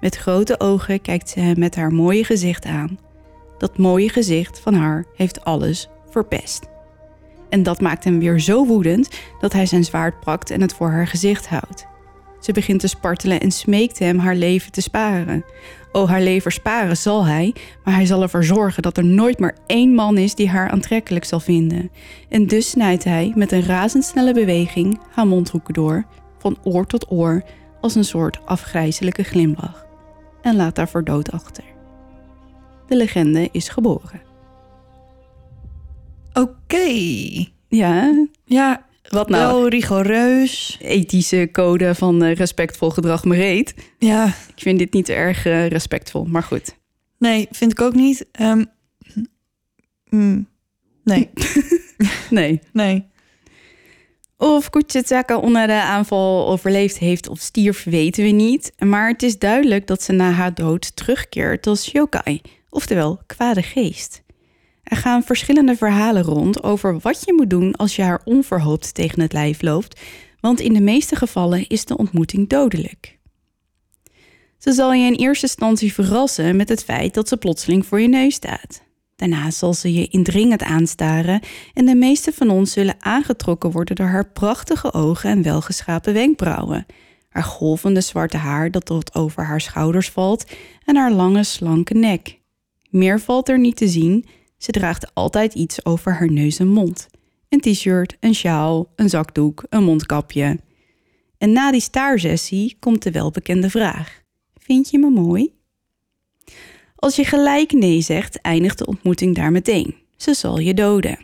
[0.00, 2.98] Met grote ogen kijkt ze hem met haar mooie gezicht aan.
[3.58, 6.66] Dat mooie gezicht van haar heeft alles verpest.
[7.48, 9.08] En dat maakt hem weer zo woedend
[9.40, 11.86] dat hij zijn zwaard pakt en het voor haar gezicht houdt.
[12.40, 15.44] Ze begint te spartelen en smeekt hem haar leven te sparen.
[15.96, 19.56] Oh, haar leven sparen zal hij, maar hij zal ervoor zorgen dat er nooit maar
[19.66, 21.90] één man is die haar aantrekkelijk zal vinden.
[22.28, 26.04] En dus snijdt hij met een razendsnelle beweging haar mondhoeken door,
[26.38, 27.42] van oor tot oor,
[27.80, 29.86] als een soort afgrijzelijke glimlach.
[30.42, 31.64] En laat haar voor dood achter.
[32.86, 34.22] De legende is geboren.
[36.32, 36.88] Oké.
[37.68, 39.52] Ja, Ja, wat nou?
[39.52, 40.78] wel rigoureus.
[40.80, 43.74] Ethische code van eh, respectvol gedrag mereet.
[43.98, 46.76] Ja, Ik vind dit niet erg eh, respectvol, maar goed.
[47.18, 48.26] nee, vind ik ook niet.
[48.32, 48.64] Ehm,
[50.08, 50.48] mm,
[51.04, 51.30] Nee,
[52.30, 52.60] Nee.
[52.72, 53.06] nee.
[54.38, 58.72] Of Kuchitsaka onder de aanval overleefd heeft of stierf, weten we niet.
[58.78, 64.22] Maar het is duidelijk dat ze na haar dood terugkeert als yokai, oftewel kwade geest.
[64.86, 69.20] Er gaan verschillende verhalen rond over wat je moet doen als je haar onverhoopt tegen
[69.20, 70.00] het lijf loopt,
[70.40, 73.18] want in de meeste gevallen is de ontmoeting dodelijk.
[74.58, 78.08] Ze zal je in eerste instantie verrassen met het feit dat ze plotseling voor je
[78.08, 78.82] neus staat.
[79.16, 81.40] Daarna zal ze je indringend aanstaren
[81.74, 86.86] en de meeste van ons zullen aangetrokken worden door haar prachtige ogen en welgeschapen wenkbrauwen,
[87.28, 90.44] haar golvende zwarte haar dat tot over haar schouders valt
[90.84, 92.38] en haar lange slanke nek.
[92.90, 94.26] Meer valt er niet te zien,
[94.66, 97.06] ze draagt altijd iets over haar neus en mond.
[97.48, 100.58] Een t-shirt, een sjaal, een zakdoek, een mondkapje.
[101.38, 104.20] En na die staarsessie komt de welbekende vraag.
[104.54, 105.52] Vind je me mooi?
[106.96, 109.94] Als je gelijk nee zegt, eindigt de ontmoeting daar meteen.
[110.16, 111.18] Ze zal je doden.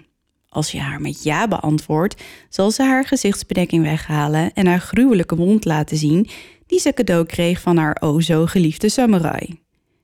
[0.48, 5.64] Als je haar met ja beantwoordt, zal ze haar gezichtsbedekking weghalen en haar gruwelijke wond
[5.64, 6.28] laten zien
[6.66, 9.60] die ze cadeau kreeg van haar o zo geliefde samurai.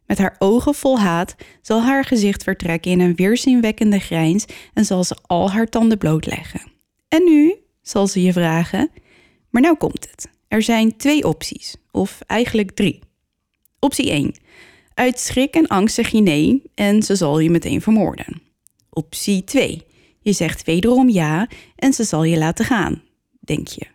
[0.08, 4.44] Met haar ogen vol haat zal haar gezicht vertrekken in een weerzinwekkende grijns
[4.74, 6.60] en zal ze al haar tanden blootleggen.
[7.08, 8.90] En nu zal ze je vragen,
[9.50, 10.28] maar nou komt het.
[10.48, 13.00] Er zijn twee opties, of eigenlijk drie.
[13.78, 14.34] Optie 1.
[14.94, 18.42] Uit schrik en angst zeg je nee en ze zal je meteen vermoorden.
[18.90, 19.86] Optie 2.
[20.20, 23.02] Je zegt wederom ja en ze zal je laten gaan,
[23.40, 23.86] denk je.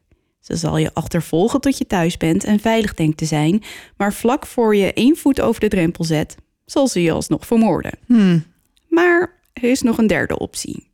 [0.43, 3.63] Ze zal je achtervolgen tot je thuis bent en veilig denkt te zijn,
[3.97, 6.35] maar vlak voor je één voet over de drempel zet,
[6.65, 7.91] zal ze je alsnog vermoorden.
[8.05, 8.43] Hmm.
[8.87, 10.91] Maar er is nog een derde optie.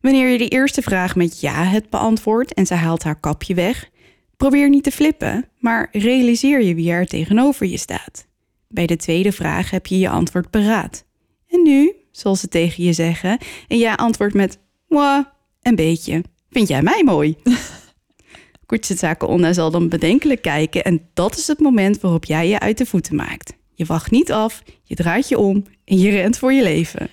[0.00, 3.90] Wanneer je de eerste vraag met ja hebt beantwoord en ze haalt haar kapje weg,
[4.36, 8.26] probeer niet te flippen, maar realiseer je wie er tegenover je staat.
[8.68, 11.04] Bij de tweede vraag heb je je antwoord paraat.
[11.48, 13.38] En nu, zal ze tegen je zeggen,
[13.68, 14.58] en jij antwoordt met
[14.88, 15.24] moi,
[15.62, 16.24] een beetje.
[16.50, 17.36] Vind jij mij mooi?
[18.66, 22.78] Kuchitsake Onna zal dan bedenkelijk kijken en dat is het moment waarop jij je uit
[22.78, 23.52] de voeten maakt.
[23.74, 27.08] Je wacht niet af, je draait je om en je rent voor je leven.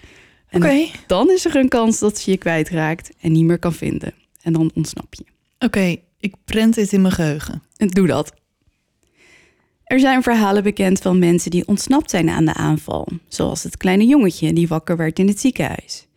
[0.47, 0.85] En Oké.
[1.07, 4.13] dan is er een kans dat ze je kwijtraakt en niet meer kan vinden.
[4.41, 5.23] En dan ontsnap je.
[5.59, 7.63] Oké, ik prent dit in mijn geheugen.
[7.77, 8.33] En doe dat.
[9.83, 14.05] Er zijn verhalen bekend van mensen die ontsnapt zijn aan de aanval, zoals het kleine
[14.05, 16.07] jongetje die wakker werd in het ziekenhuis.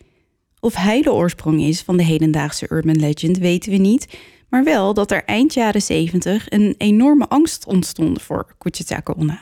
[0.61, 4.07] Of hij de oorsprong is van de hedendaagse urban legend weten we niet,
[4.49, 9.41] maar wel dat er eind jaren 70 een enorme angst ontstond voor Kuchitsake Onna.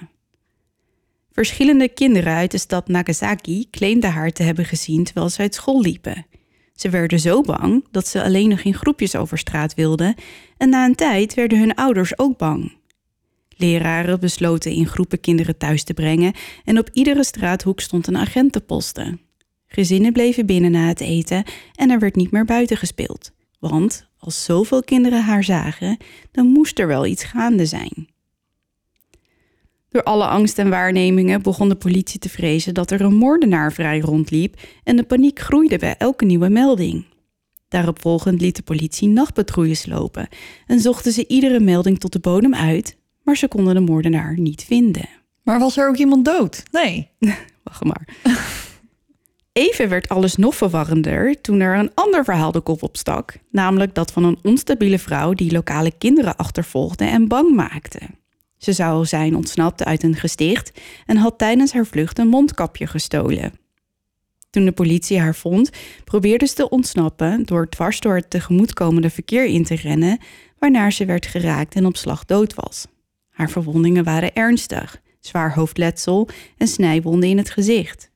[1.32, 5.80] Verschillende kinderen uit de stad Nagasaki claimden haar te hebben gezien terwijl ze uit school
[5.80, 6.26] liepen.
[6.74, 10.14] Ze werden zo bang dat ze alleen nog in groepjes over straat wilden
[10.56, 12.76] en na een tijd werden hun ouders ook bang.
[13.56, 16.32] Leraren besloten in groepen kinderen thuis te brengen
[16.64, 19.20] en op iedere straathoek stond een agent te posten.
[19.66, 21.44] Gezinnen bleven binnen na het eten
[21.74, 23.32] en er werd niet meer buiten gespeeld.
[23.70, 25.96] Want als zoveel kinderen haar zagen,
[26.30, 28.08] dan moest er wel iets gaande zijn.
[29.88, 34.00] Door alle angst en waarnemingen begon de politie te vrezen dat er een moordenaar vrij
[34.00, 37.04] rondliep en de paniek groeide bij elke nieuwe melding.
[37.68, 40.28] Daarop volgend liet de politie nachtpatrouilles lopen
[40.66, 44.64] en zochten ze iedere melding tot de bodem uit, maar ze konden de moordenaar niet
[44.64, 45.08] vinden.
[45.42, 46.62] Maar was er ook iemand dood?
[46.70, 47.08] Nee.
[47.64, 48.08] Wacht maar.
[49.54, 54.12] Even werd alles nog verwarrender toen er een ander verhaal de kop opstak, namelijk dat
[54.12, 58.00] van een onstabiele vrouw die lokale kinderen achtervolgde en bang maakte.
[58.58, 63.52] Ze zou zijn ontsnapt uit een gesticht en had tijdens haar vlucht een mondkapje gestolen.
[64.50, 65.70] Toen de politie haar vond,
[66.04, 70.18] probeerde ze te ontsnappen door dwars door het tegemoetkomende verkeer in te rennen,
[70.58, 72.86] waarna ze werd geraakt en op slag dood was.
[73.30, 78.12] Haar verwondingen waren ernstig, zwaar hoofdletsel en snijwonden in het gezicht.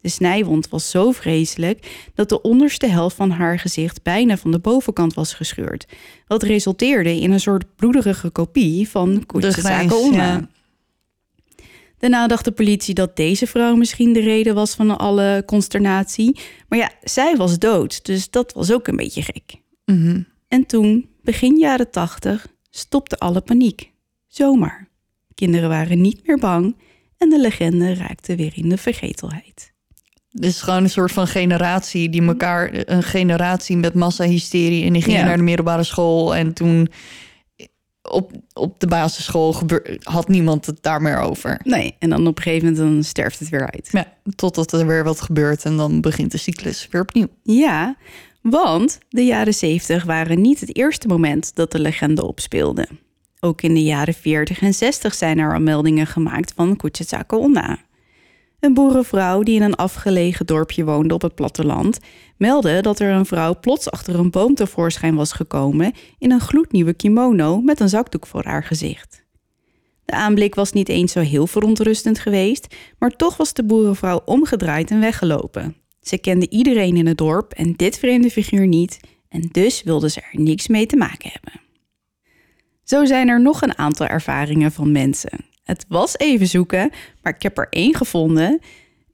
[0.00, 4.58] De snijwond was zo vreselijk dat de onderste helft van haar gezicht bijna van de
[4.58, 5.86] bovenkant was gescheurd,
[6.26, 9.26] wat resulteerde in een soort bloederige kopie van
[9.92, 10.24] Onna.
[10.24, 10.48] ja.
[11.98, 16.40] Daarna dacht de politie dat deze vrouw misschien de reden was van alle consternatie.
[16.68, 19.54] Maar ja, zij was dood, dus dat was ook een beetje gek.
[19.84, 20.22] Mhm.
[20.48, 23.92] En toen, begin jaren tachtig, stopte alle paniek.
[24.26, 24.88] Zomaar.
[25.34, 26.76] Kinderen waren niet meer bang
[27.18, 29.69] en de legende raakte weer in de vergetelheid.
[30.30, 34.84] Het is gewoon een soort van generatie die elkaar, een generatie met massahysterie.
[34.84, 35.26] En die gingen Ja.
[35.26, 36.34] naar de middelbare school.
[36.34, 36.88] En toen
[38.02, 41.60] op, op de basisschool gebeur, had niemand het daar meer over.
[41.64, 43.88] Nee, en dan op een gegeven moment dan sterft het weer uit.
[43.92, 47.26] Ja, totdat er weer wat gebeurt en dan begint de cyclus weer opnieuw.
[47.42, 47.96] Ja,
[48.42, 52.88] want de jaren 70 waren niet het eerste moment dat de legende opspeelde.
[53.40, 57.78] Ook in de jaren 40 en 60 zijn er al meldingen gemaakt van Kuchitsake Onna.
[58.60, 61.98] Een boerenvrouw die in een afgelegen dorpje woonde op het platteland
[62.36, 66.92] meldde dat er een vrouw plots achter een boom tevoorschijn was gekomen in een gloednieuwe
[66.92, 69.24] kimono met een zakdoek voor haar gezicht.
[70.04, 74.90] De aanblik was niet eens zo heel verontrustend geweest, maar toch was de boerenvrouw omgedraaid
[74.90, 75.76] en weggelopen.
[76.00, 80.20] Ze kende iedereen in het dorp en dit vreemde figuur niet, en dus wilde ze
[80.20, 81.60] er niks mee te maken hebben.
[82.84, 85.49] Zo zijn er nog een aantal ervaringen van mensen.
[85.62, 86.90] Het was even zoeken,
[87.22, 88.60] maar ik heb er één gevonden.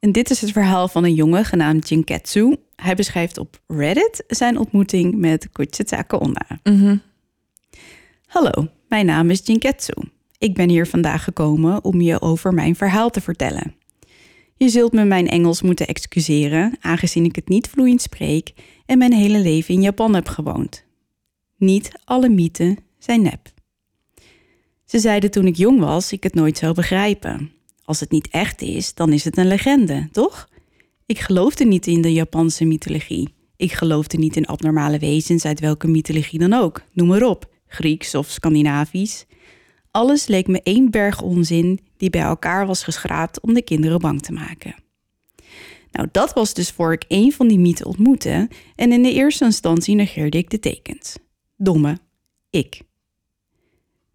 [0.00, 2.56] En dit is het verhaal van een jongen genaamd Jinketsu.
[2.76, 6.46] Hij beschrijft op Reddit zijn ontmoeting met Kuchitaka Onna.
[8.26, 9.94] Hallo, mijn naam is Jinketsu.
[10.38, 13.74] Ik ben hier vandaag gekomen om je over mijn verhaal te vertellen.
[14.56, 18.52] Je zult me mijn Engels moeten excuseren, aangezien ik het niet vloeiend spreek
[18.86, 20.84] en mijn hele leven in Japan heb gewoond.
[21.56, 23.54] Niet alle mythen zijn nep.
[24.86, 27.52] Ze zeiden toen ik jong was ik het nooit zou begrijpen.
[27.84, 30.48] Als het niet echt is, dan is het een legende, toch?
[31.06, 33.34] Ik geloofde niet in de Japanse mythologie.
[33.56, 36.82] Ik geloofde niet in abnormale wezens uit welke mythologie dan ook.
[36.92, 39.26] Noem maar op, Grieks of Scandinavisch.
[39.90, 44.22] Alles leek me één berg onzin die bij elkaar was geschraapt om de kinderen bang
[44.22, 44.74] te maken.
[45.90, 49.44] Nou, dat was dus voor ik één van die mythen ontmoette en in de eerste
[49.44, 51.16] instantie negeerde ik de tekens.
[51.56, 51.98] Domme,
[52.50, 52.80] ik.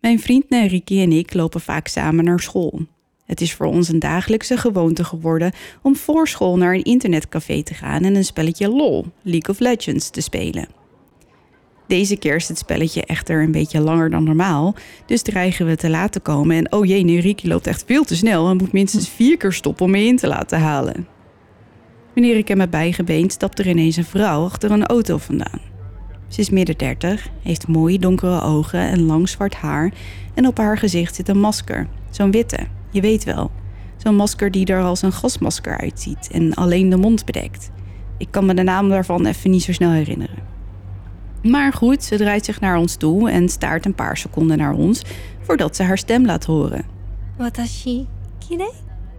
[0.01, 2.79] Mijn vriend Neriki en ik lopen vaak samen naar school.
[3.25, 7.73] Het is voor ons een dagelijkse gewoonte geworden om voor school naar een internetcafé te
[7.73, 10.67] gaan en een spelletje LOL, League of Legends, te spelen.
[11.87, 14.75] Deze keer is het spelletje echter een beetje langer dan normaal,
[15.05, 18.15] dus dreigen we te laat te komen en oh jee, Neriki loopt echt veel te
[18.15, 21.07] snel en moet minstens vier keer stoppen om me in te laten halen.
[22.13, 25.70] Wanneer ik hem heb bijgebeend, stapt er ineens een vrouw achter een auto vandaan.
[26.31, 29.91] Ze is midden 30, heeft mooie donkere ogen en lang zwart haar
[30.33, 31.87] en op haar gezicht zit een masker.
[32.09, 32.57] Zo'n witte,
[32.89, 33.51] je weet wel.
[33.97, 37.71] Zo'n masker die er als een gasmasker uitziet en alleen de mond bedekt.
[38.17, 40.37] Ik kan me de naam daarvan even niet zo snel herinneren.
[41.43, 45.01] Maar goed, ze draait zich naar ons toe en staart een paar seconden naar ons
[45.41, 46.85] voordat ze haar stem laat horen.
[47.37, 48.07] Watashi,
[48.47, 48.71] kirei?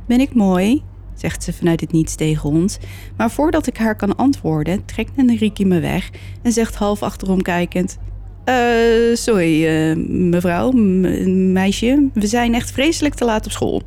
[0.07, 0.83] Ben ik mooi?
[1.15, 2.79] zegt ze vanuit het niets tegen ons.
[3.17, 6.11] Maar voordat ik haar kan antwoorden, trekt Nenriki me weg
[6.43, 7.99] en zegt half achterom kijkend:
[8.45, 13.83] uh, sorry, eh, mevrouw, meisje, we zijn echt vreselijk te laat op school.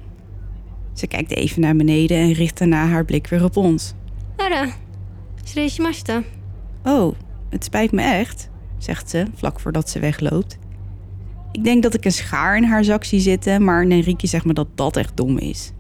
[0.94, 3.94] Ze kijkt even naar beneden en richt daarna haar blik weer op ons.
[4.38, 4.68] Nara,
[5.82, 6.24] master.
[6.84, 7.16] Oh,
[7.50, 10.58] het spijt me echt, zegt ze vlak voordat ze wegloopt.
[11.52, 14.54] Ik denk dat ik een schaar in haar zak zie zitten, maar Nenriki zegt me
[14.54, 15.72] dat dat echt dom is.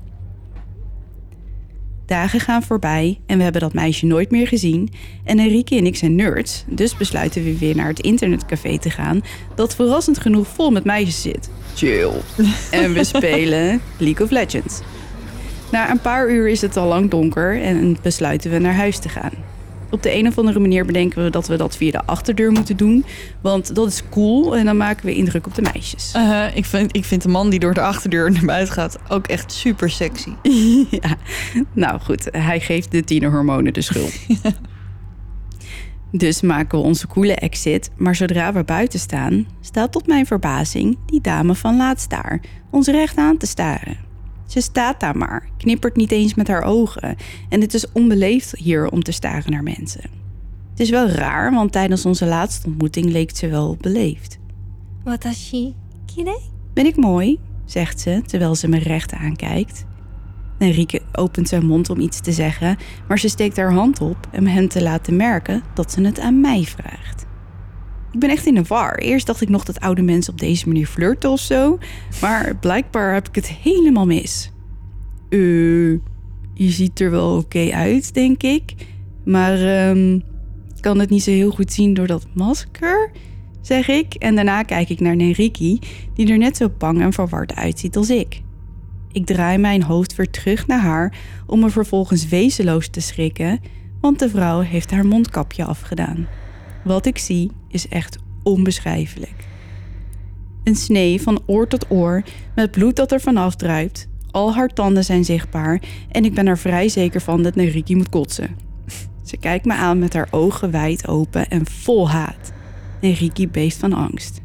[2.05, 4.89] Dagen gaan voorbij en we hebben dat meisje nooit meer gezien.
[5.23, 9.21] En Enrique en ik zijn nerds, dus besluiten we weer naar het internetcafé te gaan,
[9.55, 11.49] dat verrassend genoeg vol met meisjes zit.
[11.75, 12.11] Chill.
[12.71, 14.79] En we spelen League of Legends.
[15.71, 19.09] Na een paar uur is het al lang donker en besluiten we naar huis te
[19.09, 19.44] gaan.
[19.95, 22.77] Op de een of andere manier bedenken we dat we dat via de achterdeur moeten
[22.77, 23.05] doen,
[23.41, 26.13] want dat is cool en dan maken we indruk op de meisjes.
[26.15, 29.27] Uh, ik, vind, ik vind de man die door de achterdeur naar buiten gaat ook
[29.27, 30.29] echt super sexy.
[31.01, 31.17] ja,
[31.73, 34.13] nou goed, hij geeft de tienerhormonen de schuld.
[36.11, 40.97] dus maken we onze coole exit, maar zodra we buiten staan, staat tot mijn verbazing
[41.05, 42.41] die dame van laatst daar
[42.71, 43.97] ons recht aan te staren.
[44.45, 47.15] Ze staat daar maar, knippert niet eens met haar ogen
[47.49, 50.09] en het is onbeleefd hier om te staren naar mensen.
[50.69, 54.37] Het is wel raar, want tijdens onze laatste ontmoeting leek ze wel beleefd.
[55.03, 55.73] Wat als je
[56.05, 56.39] kirei?
[56.73, 57.39] Ben ik mooi?
[57.65, 59.85] zegt ze terwijl ze me recht aankijkt.
[60.57, 62.77] Enrique opent zijn mond om iets te zeggen,
[63.07, 66.41] maar ze steekt haar hand op om hem te laten merken dat ze het aan
[66.41, 67.24] mij vraagt.
[68.15, 68.95] Ik ben echt in de war.
[68.95, 71.77] Eerst dacht ik nog dat oude mensen op deze manier flirten of zo,
[72.21, 74.51] maar blijkbaar heb ik het helemaal mis.
[75.29, 75.39] Eh,
[76.53, 78.73] je ziet er wel oké uit, denk ik,
[79.25, 79.57] maar
[80.75, 83.11] ik kan het niet zo heel goed zien door dat masker
[83.61, 84.13] zeg ik.
[84.13, 85.79] En daarna kijk ik naar Nenriki,
[86.13, 88.41] die er net zo bang en verward uitziet als ik.
[89.11, 93.59] Ik draai mijn hoofd weer terug naar haar om me vervolgens wezenloos te schrikken,
[94.01, 96.27] want de vrouw heeft haar mondkapje afgedaan.
[96.85, 99.47] Wat ik zie is echt onbeschrijfelijk.
[100.63, 102.23] Een snee van oor tot oor,
[102.55, 104.07] met bloed dat er vanaf druipt.
[104.31, 105.81] Al haar tanden zijn zichtbaar
[106.11, 108.57] en ik ben er vrij zeker van dat Neriki moet kotsen.
[109.29, 112.51] Ze kijkt me aan met haar ogen wijd open en vol haat.
[113.01, 114.41] Neriki beeft van angst.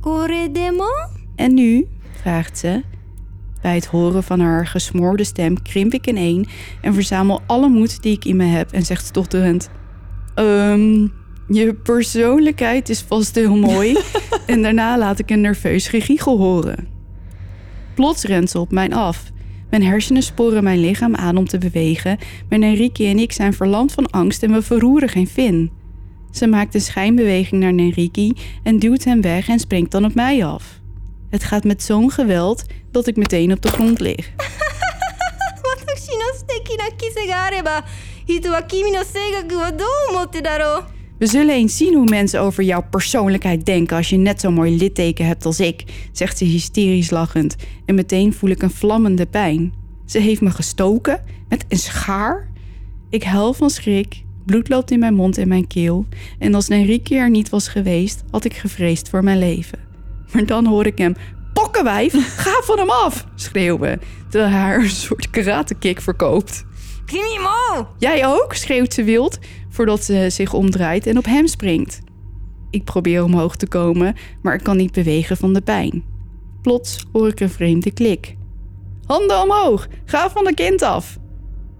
[0.00, 0.88] Corredemo?
[1.36, 1.86] En nu?
[2.12, 2.82] vraagt ze.
[3.62, 6.46] Bij het horen van haar gesmoorde stem krimp ik ineen
[6.80, 9.70] en verzamel alle moed die ik in me heb en zegt stotterend:
[10.34, 10.46] Ehm.
[10.46, 11.12] Um,
[11.47, 13.97] je persoonlijkheid is vast heel mooi.
[14.45, 16.87] en daarna laat ik een nerveus gegiegel horen.
[17.95, 19.23] Plots rent ze op mij af.
[19.69, 22.17] Mijn hersenen sporen mijn lichaam aan om te bewegen,
[22.49, 25.71] maar Enrique en ik zijn verlamd van angst en we verroeren geen vin.
[26.31, 30.45] Ze maakt een schijnbeweging naar Enrique en duwt hem weg en springt dan op mij
[30.45, 30.79] af.
[31.29, 34.31] Het gaat met zo'n geweld dat ik meteen op de grond lig.
[35.99, 37.83] 私の素敵なキスがあれば
[38.25, 44.76] 人は君の性格をどう思ってだろう we zullen eens zien hoe mensen over jouw persoonlijkheid denken als je net zo'n mooi
[44.76, 47.56] litteken hebt als ik, zegt ze hysterisch lachend.
[47.84, 49.72] En meteen voel ik een vlammende pijn.
[50.06, 52.50] Ze heeft me gestoken met een schaar.
[53.10, 56.06] Ik huil van schrik, bloed loopt in mijn mond en mijn keel.
[56.38, 59.78] En als Enrique er niet was geweest, had ik gevreesd voor mijn leven.
[60.32, 61.14] Maar dan hoor ik hem,
[61.52, 62.12] pokkenwijf,
[62.42, 64.00] ga van hem af, schreeuwen.
[64.30, 66.64] Terwijl hij haar een soort karatekick verkoopt.
[67.06, 68.54] 君も Jij ook?
[68.54, 69.38] schreeuwt ze wild
[69.74, 72.00] voordat ze zich omdraait en op hem springt.
[72.70, 76.04] Ik probeer omhoog te komen, maar ik kan niet bewegen van de pijn.
[76.62, 78.36] Plots hoor ik een vreemde klik.
[79.06, 81.18] Handen omhoog, ga van de kind af.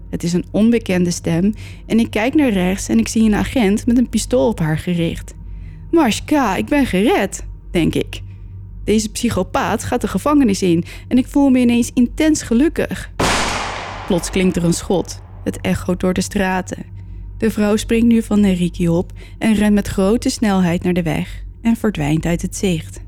[0.09, 1.53] Het is een onbekende stem
[1.85, 4.77] en ik kijk naar rechts en ik zie een agent met een pistool op haar
[4.77, 5.33] gericht.
[5.91, 8.21] Marshka, ik ben gered, denk ik.
[8.83, 13.11] Deze psychopaat gaat de gevangenis in en ik voel me ineens intens gelukkig.
[14.07, 15.21] Plots klinkt er een schot.
[15.43, 16.94] Het echoot door de straten.
[17.37, 21.43] De vrouw springt nu van Enrique op en rent met grote snelheid naar de weg
[21.61, 23.03] en verdwijnt uit het zicht.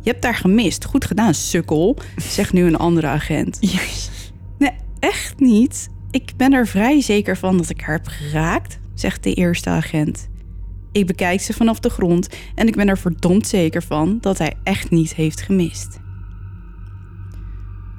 [0.00, 0.84] Je hebt daar gemist.
[0.84, 3.58] Goed gedaan, sukkel, zegt nu een andere agent.
[4.58, 5.88] Nee, echt niet.
[6.10, 10.28] Ik ben er vrij zeker van dat ik haar heb geraakt, zegt de eerste agent.
[10.92, 14.54] Ik bekijk ze vanaf de grond en ik ben er verdomd zeker van dat hij
[14.62, 16.00] echt niet heeft gemist.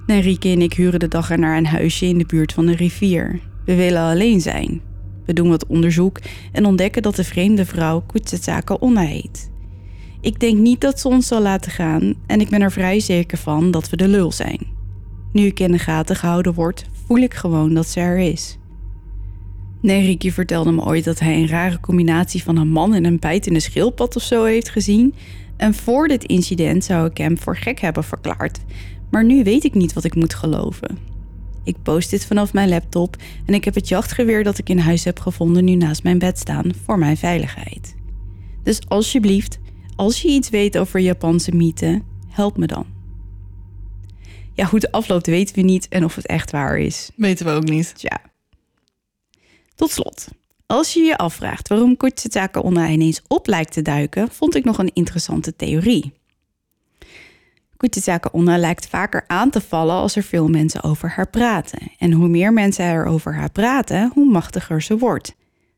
[0.05, 3.39] Enrique en ik huren de dag erna een huisje in de buurt van de rivier.
[3.65, 4.81] We willen alleen zijn.
[5.25, 6.19] We doen wat onderzoek
[6.51, 9.51] en ontdekken dat de vreemde vrouw Kutsetsaka Onna heet.
[10.21, 13.37] Ik denk niet dat ze ons zal laten gaan en ik ben er vrij zeker
[13.37, 14.59] van dat we de lul zijn.
[15.31, 18.57] Nu ik in de gaten gehouden word, voel ik gewoon dat ze er is.
[19.81, 23.59] Enrique vertelde me ooit dat hij een rare combinatie van een man en een bijtende
[23.59, 25.13] schildpad of zo heeft gezien.
[25.57, 28.59] En voor dit incident zou ik hem voor gek hebben verklaard.
[29.11, 31.12] Maar nu weet ik niet wat ik moet geloven.
[31.63, 35.03] Ik post dit vanaf mijn laptop en ik heb het jachtgeweer dat ik in huis
[35.03, 37.95] heb gevonden nu naast mijn bed staan voor mijn veiligheid.
[38.63, 39.59] Dus alsjeblieft,
[39.95, 42.85] als je iets weet over Japanse mythen, help me dan.
[44.53, 47.11] Ja, hoe de afloopt weten we niet en of het echt waar is.
[47.15, 47.93] Weten we ook niet.
[47.95, 48.21] Tja.
[49.75, 50.27] Tot slot.
[50.65, 54.77] Als je je afvraagt waarom Kuchitaka Onna ineens op lijkt te duiken, vond ik nog
[54.77, 56.13] een interessante theorie.
[57.89, 61.79] Kuchitaka Onna lijkt vaker aan te vallen als er veel mensen over haar praten.
[61.97, 65.35] En hoe meer mensen er over haar praten, hoe machtiger ze wordt.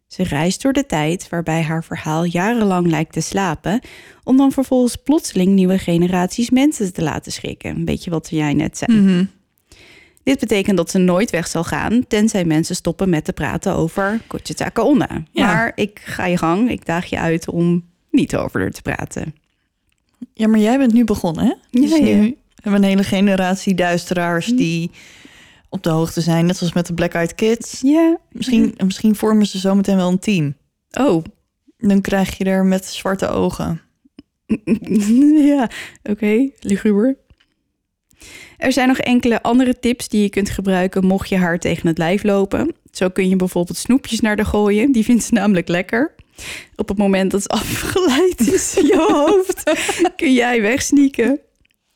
[0.08, 3.80] Ze reist door de tijd waarbij haar verhaal jarenlang lijkt te slapen,
[4.24, 7.76] om dan vervolgens plotseling nieuwe generaties mensen te laten schrikken.
[7.76, 9.28] Een beetje wat jij net zei.
[10.24, 14.22] Dit betekent dat ze nooit weg zal gaan, tenzij mensen stoppen met te praten over
[14.28, 15.24] Kochitaka Onna.
[15.32, 15.46] Ja.
[15.46, 19.36] Maar ik ga je gang, ik daag je uit om niet over haar te praten.
[20.34, 21.54] Ja, maar jij bent nu begonnen, hè?
[21.80, 22.16] Dus Ja, ja.
[22.16, 24.92] nu hebben een hele generatie duisteraars die
[25.70, 26.46] op de hoogte zijn.
[26.46, 27.82] Net zoals met de Black Eyed Kids.
[27.82, 28.18] Ja.
[28.32, 30.56] Misschien, misschien vormen ze zometeen wel een team.
[31.00, 31.24] Oh,
[31.78, 33.82] Dan krijg je er met zwarte ogen.
[35.52, 35.70] ja,
[36.04, 37.18] oké, luguber.
[38.58, 41.98] Er zijn nog enkele andere tips die je kunt gebruiken mocht je haar tegen het
[41.98, 42.76] lijf lopen.
[42.92, 44.92] Zo kun je bijvoorbeeld snoepjes naar de gooien.
[44.92, 46.16] Die vindt ze namelijk lekker.
[46.76, 49.64] Op het moment dat ze afgeleid is in je hoofd,
[50.16, 51.40] kun jij wegsneaken.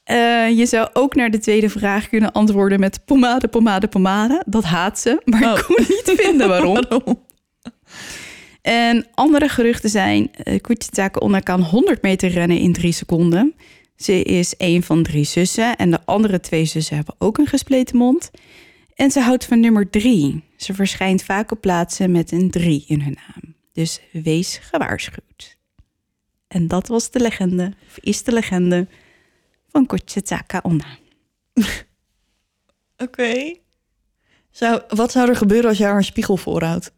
[0.03, 4.43] Eh, je zou ook naar de tweede vraag kunnen antwoorden met pomade, pomade, pomade.
[4.45, 5.57] Dat haat ze, maar Oh.
[5.57, 6.83] ik kon niet vinden waarom.
[8.61, 13.53] En andere geruchten zijn, uh, Kuchitaka Onna kan 100 meter rennen in drie seconden.
[13.95, 17.97] Ze is een van drie zussen en de andere twee zussen hebben ook een gespleten
[17.97, 18.31] mond.
[18.95, 20.43] En ze houdt van nummer drie.
[20.57, 23.53] Ze verschijnt vaak op plaatsen met een drie in hun naam.
[23.79, 25.57] Dus wees gewaarschuwd.
[26.47, 28.87] En dat was de legende, of is de legende,
[29.67, 30.97] van Kuchitaka Onna.
[33.05, 33.55] Oké.
[34.51, 36.91] Zou, wat zou er gebeuren als jij haar een spiegel voorhoudt?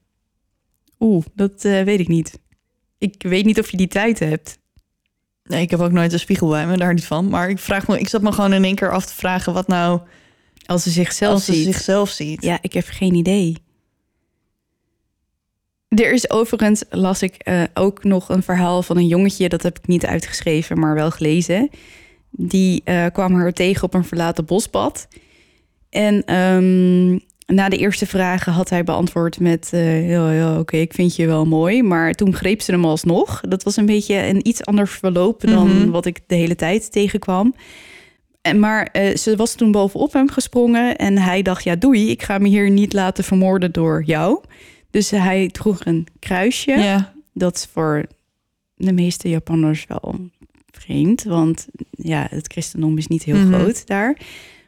[1.00, 2.40] Oeh, dat eh, weet ik niet.
[2.98, 4.58] Ik weet niet of je die tijd hebt.
[5.44, 7.30] Nee, ik heb ook nooit een spiegel bij me, daar niet van.
[7.30, 9.54] Maar ik, vraag me, ik zat me gewoon in één keer af te vragen...
[9.54, 10.02] wat nou
[10.66, 11.64] Als ze zichzelf als ze ziet.
[11.64, 12.44] zichzelf ziet.
[12.44, 13.70] Ja, ik heb geen idee.
[15.92, 19.78] Er is overigens, las ik eh, ook nog een verhaal van een jongetje, dat heb
[19.78, 21.70] ik niet uitgeschreven, maar wel gelezen.
[22.30, 25.08] Die eh, kwam haar tegen op een verlaten bospad.
[25.90, 27.12] En ehm,
[27.56, 31.28] na de eerste vragen had hij beantwoord met: eh, Ja, ja oké, ik vind je
[31.28, 31.84] wel mooi.
[31.84, 33.42] Maar toen greep ze hem alsnog.
[33.42, 35.90] Dat was een beetje een iets anders verloop dan Mhm.
[35.90, 37.56] wat ik de hele tijd tegenkwam.
[38.42, 42.38] En, maar ze was toen bovenop hem gesprongen en hij dacht, ja doei, ik ga
[42.38, 44.40] me hier niet laten vermoorden door jou.
[44.92, 46.72] Dus hij droeg een kruisje.
[46.72, 47.14] Ja.
[47.34, 48.06] Dat is voor
[48.76, 50.16] de meeste Japanners wel
[50.72, 53.54] vreemd, want ja, het christendom is niet heel Mhm.
[53.54, 54.18] groot daar.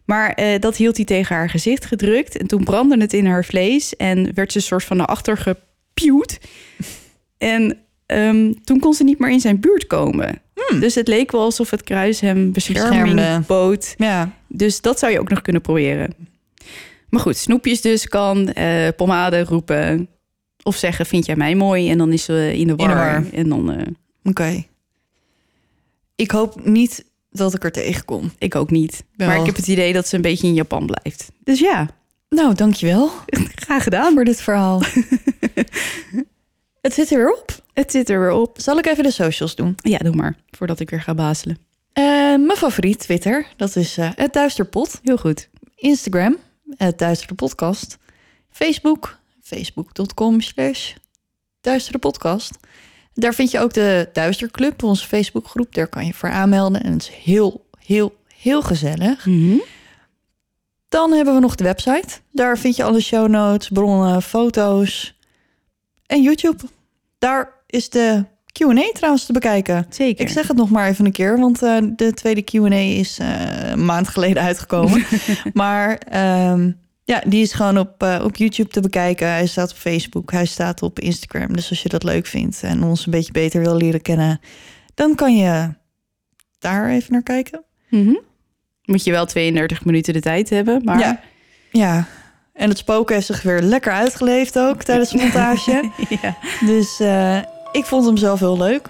[0.06, 3.46] Maar eh, dat hield hij tegen haar gezicht gedrukt en toen brandde het in haar
[3.46, 6.38] vlees en werd ze een soort van naar achter gepieuwd.
[7.38, 10.42] En ehm, toen kon ze niet meer in zijn buurt komen.
[10.80, 13.46] Dus het leek wel alsof het kruis hem bescherming Beschermde.
[13.48, 13.94] bood.
[13.98, 14.32] Ja.
[14.48, 16.14] Dus dat zou je ook nog kunnen proberen.
[17.14, 20.08] Maar goed, snoepjes dus kan, eh, pomade roepen.
[20.64, 21.90] Of zeggen, vind jij mij mooi?
[21.90, 22.88] En dan is ze in de war.
[22.88, 23.24] de war.
[23.34, 23.88] En dan, eh,
[24.24, 24.64] Oké.
[26.16, 28.32] Ik hoop niet dat ik er tegenkom.
[28.38, 29.04] ik ook niet.
[29.16, 29.28] Wel.
[29.28, 31.32] Maar ik heb het idee dat ze een beetje in Japan blijft.
[31.44, 31.90] Dus ja,
[32.30, 33.12] Nou, dankjewel
[33.66, 34.14] graag gedaan.
[34.14, 34.82] voor dit verhaal.
[36.82, 37.64] het zit er weer op.
[37.74, 38.58] Het zit er weer op.
[38.60, 39.76] Zal ik even de socials doen?
[39.76, 40.36] Ja, doe maar.
[40.52, 41.58] Voordat ik weer ga bazelen.
[41.94, 42.04] Eh,
[42.36, 45.00] mijn favoriet, Twitter, dat is het Duisterpot.
[45.04, 45.50] Heel goed.
[45.76, 46.38] Instagram,
[46.96, 47.98] Duistere Podcast.
[48.50, 50.94] Facebook, facebook.com slash
[51.62, 52.58] Duistere Podcast.
[53.14, 55.74] Daar vind je ook de Duisterclub, onze Facebookgroep.
[55.74, 59.26] Daar kan je voor aanmelden en het is heel, heel, heel gezellig.
[59.26, 59.58] Mhm.
[60.90, 62.20] Dan hebben we nog de website.
[62.32, 65.18] Daar vind je alle show notes, bronnen, foto's
[66.06, 66.64] en YouTube.
[67.18, 69.86] Daar is de Q&A trouwens te bekijken.
[69.90, 70.26] Zeker.
[70.26, 73.70] Ik zeg het nog maar even een keer, want eh, de tweede Q&A is eh,
[73.70, 75.06] een maand geleden uitgekomen.
[75.54, 76.72] maar ehm,
[77.04, 79.28] ja, die is gewoon op, eh, op YouTube te bekijken.
[79.28, 81.54] Hij staat op Facebook, hij staat op Instagram.
[81.56, 84.40] Dus als je dat leuk vindt en ons een beetje beter wil leren kennen...
[84.94, 85.74] dan kan je
[86.60, 87.64] daar even naar kijken.
[87.90, 88.16] Mhm.
[88.86, 90.82] Moet je wel 32 minuten de tijd hebben.
[90.84, 91.20] Maar Ja.
[91.72, 92.08] Ja,
[92.54, 95.92] en het spoken heeft zich weer lekker uitgeleefd ook tijdens de montage.
[96.22, 96.38] Ja.
[96.66, 97.00] dus
[97.74, 98.88] ik vond hem zelf heel leuk.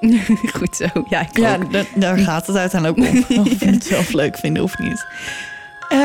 [0.58, 0.86] goed zo.
[1.08, 1.72] Ja, ik Ja, ook.
[1.72, 3.38] da- daar gaat het uiteindelijk om.
[3.40, 5.06] Of je het zelf leuk vinden of niet.
[5.88, 5.98] Eh,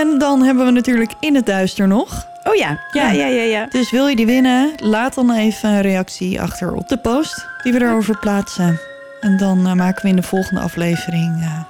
[0.00, 2.26] en dan hebben we natuurlijk In het Duister nog.
[2.44, 2.80] Oh ja.
[2.92, 3.66] Ja, ja, ja, ja.
[3.70, 7.72] Dus wil je die winnen, laat dan even een reactie achter op de post die
[7.72, 8.80] we erover plaatsen.
[9.20, 11.60] En dan eh, maken we in de volgende aflevering eh,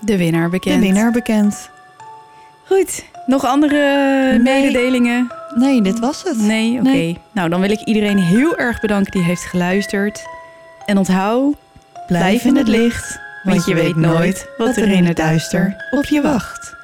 [0.00, 0.74] De winnaar bekend.
[0.80, 1.70] de winnaar bekend.
[2.66, 3.04] Goed.
[3.26, 3.76] Nog andere
[4.30, 4.38] Nee.
[4.38, 5.32] mededelingen?
[5.54, 6.38] Nee, dit was het.
[6.38, 6.72] Nee?
[6.72, 6.82] Oké.
[6.82, 7.18] Nee.
[7.32, 10.22] Nou, dan wil ik iedereen heel erg bedanken die heeft geluisterd.
[10.86, 11.54] En onthoud,
[12.06, 16.20] blijf in het licht, want je weet nooit wat er in het duister op je
[16.20, 16.74] wacht.